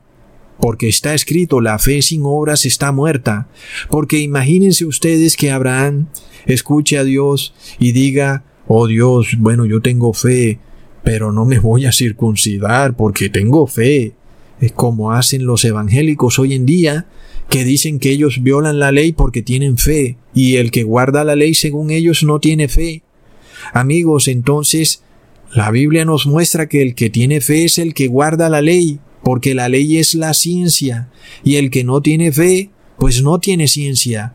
[0.60, 3.48] porque está escrito la fe sin obras está muerta.
[3.90, 6.08] Porque imagínense ustedes que Abraham
[6.46, 10.60] escuche a Dios y diga, oh Dios, bueno, yo tengo fe,
[11.04, 14.14] pero no me voy a circuncidar porque tengo fe.
[14.60, 17.08] Es como hacen los evangélicos hoy en día,
[17.50, 21.36] que dicen que ellos violan la ley porque tienen fe, y el que guarda la
[21.36, 23.02] ley según ellos no tiene fe.
[23.74, 25.04] Amigos, entonces,
[25.54, 29.00] la Biblia nos muestra que el que tiene fe es el que guarda la ley,
[29.24, 31.10] porque la ley es la ciencia,
[31.44, 34.34] y el que no tiene fe, pues no tiene ciencia.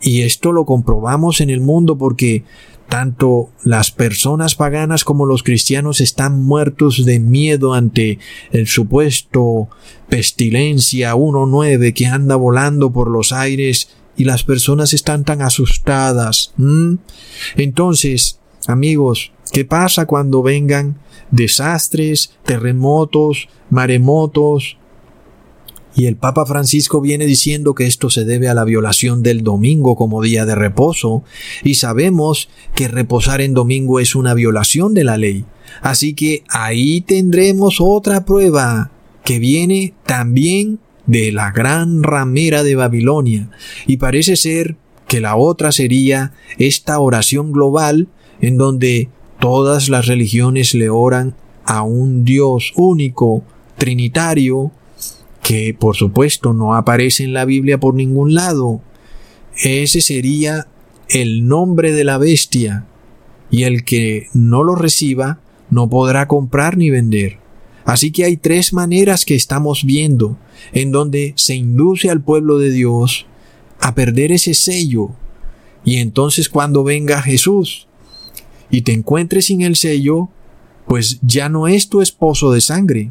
[0.00, 2.44] Y esto lo comprobamos en el mundo porque
[2.88, 8.18] tanto las personas paganas como los cristianos están muertos de miedo ante
[8.50, 9.68] el supuesto
[10.08, 16.54] pestilencia 1.9 que anda volando por los aires y las personas están tan asustadas.
[17.56, 20.98] Entonces, amigos, ¿qué pasa cuando vengan
[21.30, 24.77] desastres, terremotos, maremotos,
[25.98, 29.96] y el Papa Francisco viene diciendo que esto se debe a la violación del domingo
[29.96, 31.24] como día de reposo,
[31.64, 35.44] y sabemos que reposar en domingo es una violación de la ley.
[35.82, 38.92] Así que ahí tendremos otra prueba
[39.24, 43.50] que viene también de la gran ramera de Babilonia,
[43.88, 44.76] y parece ser
[45.08, 48.06] que la otra sería esta oración global
[48.40, 49.08] en donde
[49.40, 51.34] todas las religiones le oran
[51.64, 53.42] a un Dios único,
[53.76, 54.70] trinitario,
[55.42, 58.80] que por supuesto no aparece en la Biblia por ningún lado.
[59.62, 60.68] Ese sería
[61.08, 62.86] el nombre de la bestia,
[63.50, 67.38] y el que no lo reciba no podrá comprar ni vender.
[67.84, 70.36] Así que hay tres maneras que estamos viendo
[70.72, 73.26] en donde se induce al pueblo de Dios
[73.80, 75.10] a perder ese sello.
[75.84, 77.86] Y entonces cuando venga Jesús
[78.70, 80.28] y te encuentres sin el sello,
[80.86, 83.10] pues ya no es tu esposo de sangre.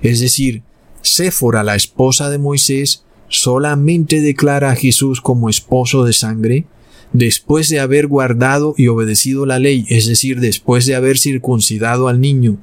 [0.00, 0.62] Es decir,
[1.04, 6.66] Séfora, la esposa de Moisés, solamente declara a Jesús como esposo de sangre
[7.12, 12.20] después de haber guardado y obedecido la ley, es decir, después de haber circuncidado al
[12.20, 12.58] niño.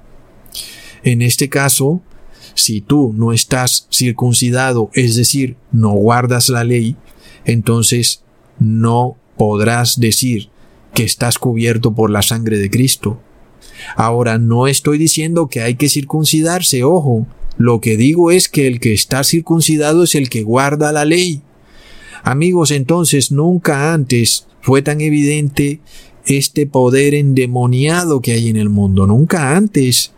[1.04, 2.02] En este caso,
[2.54, 6.98] si tú no estás circuncidado, es decir, no guardas la ley,
[7.46, 8.24] entonces
[8.60, 10.50] no podrás decir
[10.94, 13.22] que estás cubierto por la sangre de Cristo.
[13.96, 17.26] Ahora, no estoy diciendo que hay que circuncidarse, ojo,
[17.58, 21.42] lo que digo es que el que está circuncidado es el que guarda la ley.
[22.24, 25.80] Amigos, entonces nunca antes fue tan evidente
[26.26, 29.08] este poder endemoniado que hay en el mundo.
[29.08, 30.14] Nunca antes.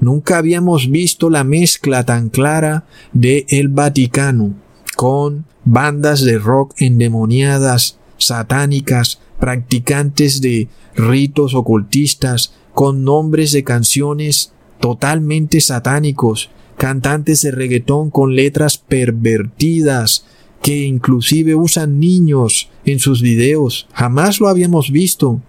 [0.00, 4.54] Nunca habíamos visto la mezcla tan clara de el Vaticano
[4.96, 15.60] con bandas de rock endemoniadas, satánicas, practicantes de ritos ocultistas, con nombres de canciones totalmente
[15.60, 16.50] satánicos,
[16.84, 20.26] cantantes de reggaetón con letras pervertidas,
[20.60, 23.88] que inclusive usan niños en sus videos.
[23.94, 25.40] Jamás lo habíamos visto.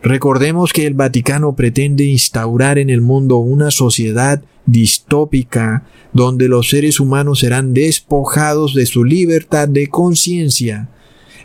[0.00, 7.00] Recordemos que el Vaticano pretende instaurar en el mundo una sociedad distópica donde los seres
[7.00, 10.88] humanos serán despojados de su libertad de conciencia,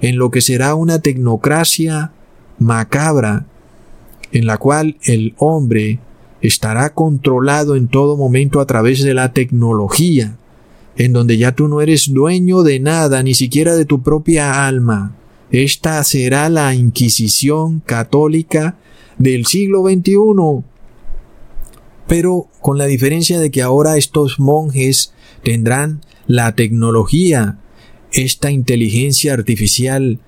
[0.01, 2.11] en lo que será una tecnocracia
[2.59, 3.47] macabra,
[4.31, 5.97] en la cual el hombre
[6.47, 10.37] estará controlado en todo momento a través de la tecnología,
[10.97, 15.15] en donde ya tú no eres dueño de nada, ni siquiera de tu propia alma.
[15.51, 18.77] Esta será la Inquisición católica
[19.17, 20.63] del siglo XXI.
[22.07, 27.59] Pero con la diferencia de que ahora estos monjes tendrán la tecnología,
[28.11, 30.19] esta inteligencia artificial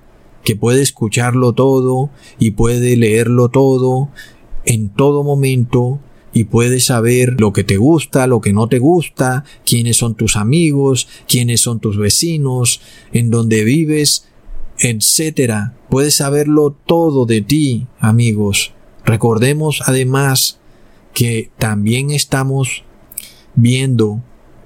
[0.44, 4.08] que puede escucharlo todo y puede leerlo todo
[4.64, 6.00] en todo momento
[6.38, 10.36] y puedes saber lo que te gusta, lo que no te gusta, quiénes son tus
[10.36, 12.80] amigos, quiénes son tus vecinos,
[13.12, 14.28] en dónde vives,
[14.78, 15.74] etcétera.
[15.90, 18.72] Puedes saberlo todo de ti, amigos.
[19.04, 20.60] Recordemos además
[21.12, 22.84] que también estamos
[23.56, 24.22] viendo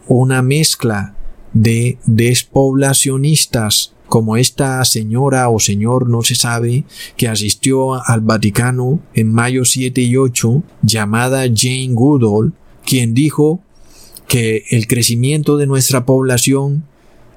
[0.06, 1.14] una mezcla
[1.54, 6.84] de despoblacionistas como esta señora o señor no se sabe
[7.16, 12.52] que asistió al Vaticano en mayo 7 y 8 llamada Jane Goodall
[12.84, 13.62] quien dijo
[14.28, 16.84] que el crecimiento de nuestra población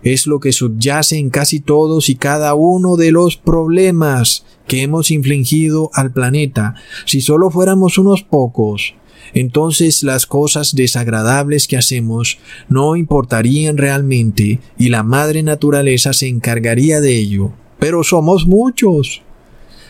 [0.04, 5.12] es lo que subyace en casi todos y cada uno de los problemas que hemos
[5.12, 6.76] infligido al planeta.
[7.06, 8.96] Si solo fuéramos unos pocos,
[9.34, 12.38] entonces las cosas desagradables que hacemos
[12.70, 17.52] no importarían realmente y la madre naturaleza se encargaría de ello.
[17.80, 19.22] Pero somos muchos.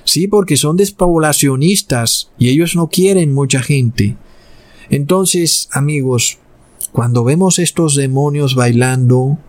[0.04, 4.16] Sí, porque son despoblacionistas y ellos no quieren mucha gente.
[4.90, 6.38] Entonces, amigos,
[6.92, 9.40] cuando vemos estos demonios bailando,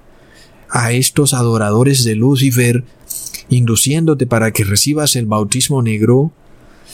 [0.70, 2.84] a estos adoradores de Lucifer,
[3.49, 6.32] induciéndote para que recibas el bautismo negro?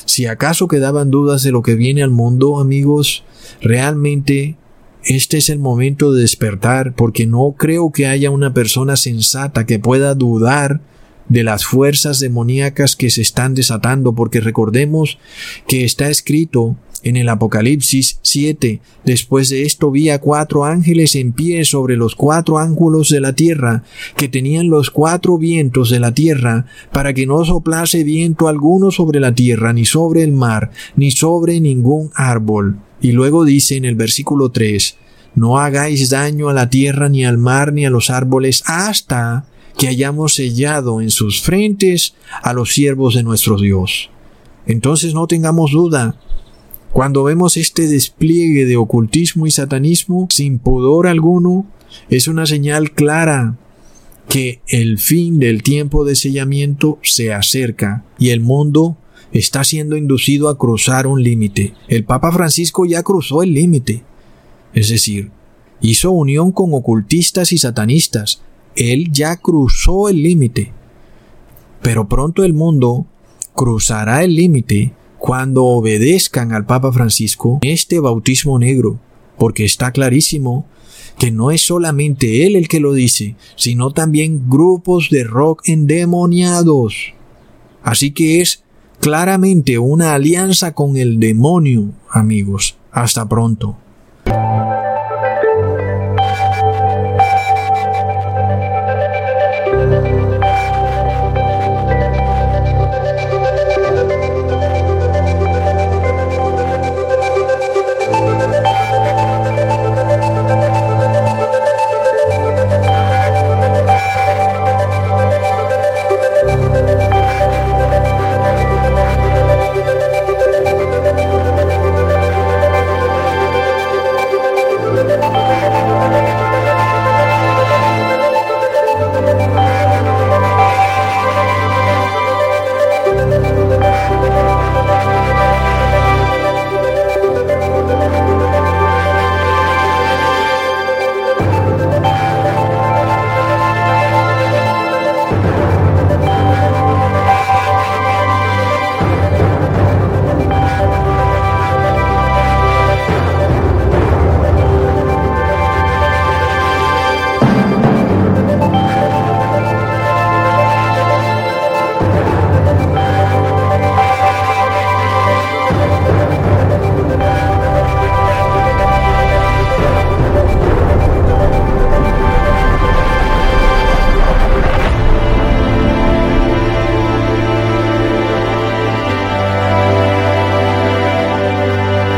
[0.04, 3.24] Si acaso quedaban dudas de lo que viene al mundo, amigos,
[3.60, 4.56] realmente
[5.04, 9.78] este es el momento de despertar, porque no creo que haya una persona sensata que
[9.78, 10.80] pueda dudar
[11.28, 15.18] de las fuerzas demoníacas que se están desatando, porque recordemos
[15.66, 21.32] que está escrito en el Apocalipsis 7, después de esto vi a cuatro ángeles en
[21.32, 23.82] pie sobre los cuatro ángulos de la tierra,
[24.16, 29.20] que tenían los cuatro vientos de la tierra, para que no soplase viento alguno sobre
[29.20, 32.78] la tierra, ni sobre el mar, ni sobre ningún árbol.
[33.00, 34.96] Y luego dice en el versículo 3,
[35.34, 39.46] no hagáis daño a la tierra, ni al mar, ni a los árboles, hasta
[39.78, 44.10] que hayamos sellado en sus frentes a los siervos de nuestro Dios.
[44.66, 46.16] Entonces no tengamos duda,
[46.92, 51.66] cuando vemos este despliegue de ocultismo y satanismo sin pudor alguno,
[52.10, 53.56] es una señal clara
[54.28, 58.96] que el fin del tiempo de sellamiento se acerca y el mundo
[59.32, 61.74] está siendo inducido a cruzar un límite.
[61.88, 64.02] El Papa Francisco ya cruzó el límite.
[64.74, 65.30] Es decir,
[65.80, 68.42] hizo unión con ocultistas y satanistas.
[68.76, 70.72] Él ya cruzó el límite.
[71.80, 73.06] Pero pronto el mundo
[73.54, 74.92] cruzará el límite
[75.22, 78.98] cuando obedezcan al Papa Francisco este bautismo negro,
[79.38, 80.66] porque está clarísimo
[81.16, 87.14] que no es solamente él el que lo dice, sino también grupos de rock endemoniados.
[87.84, 88.64] Así que es
[88.98, 92.76] claramente una alianza con el demonio, amigos.
[92.90, 93.76] Hasta pronto.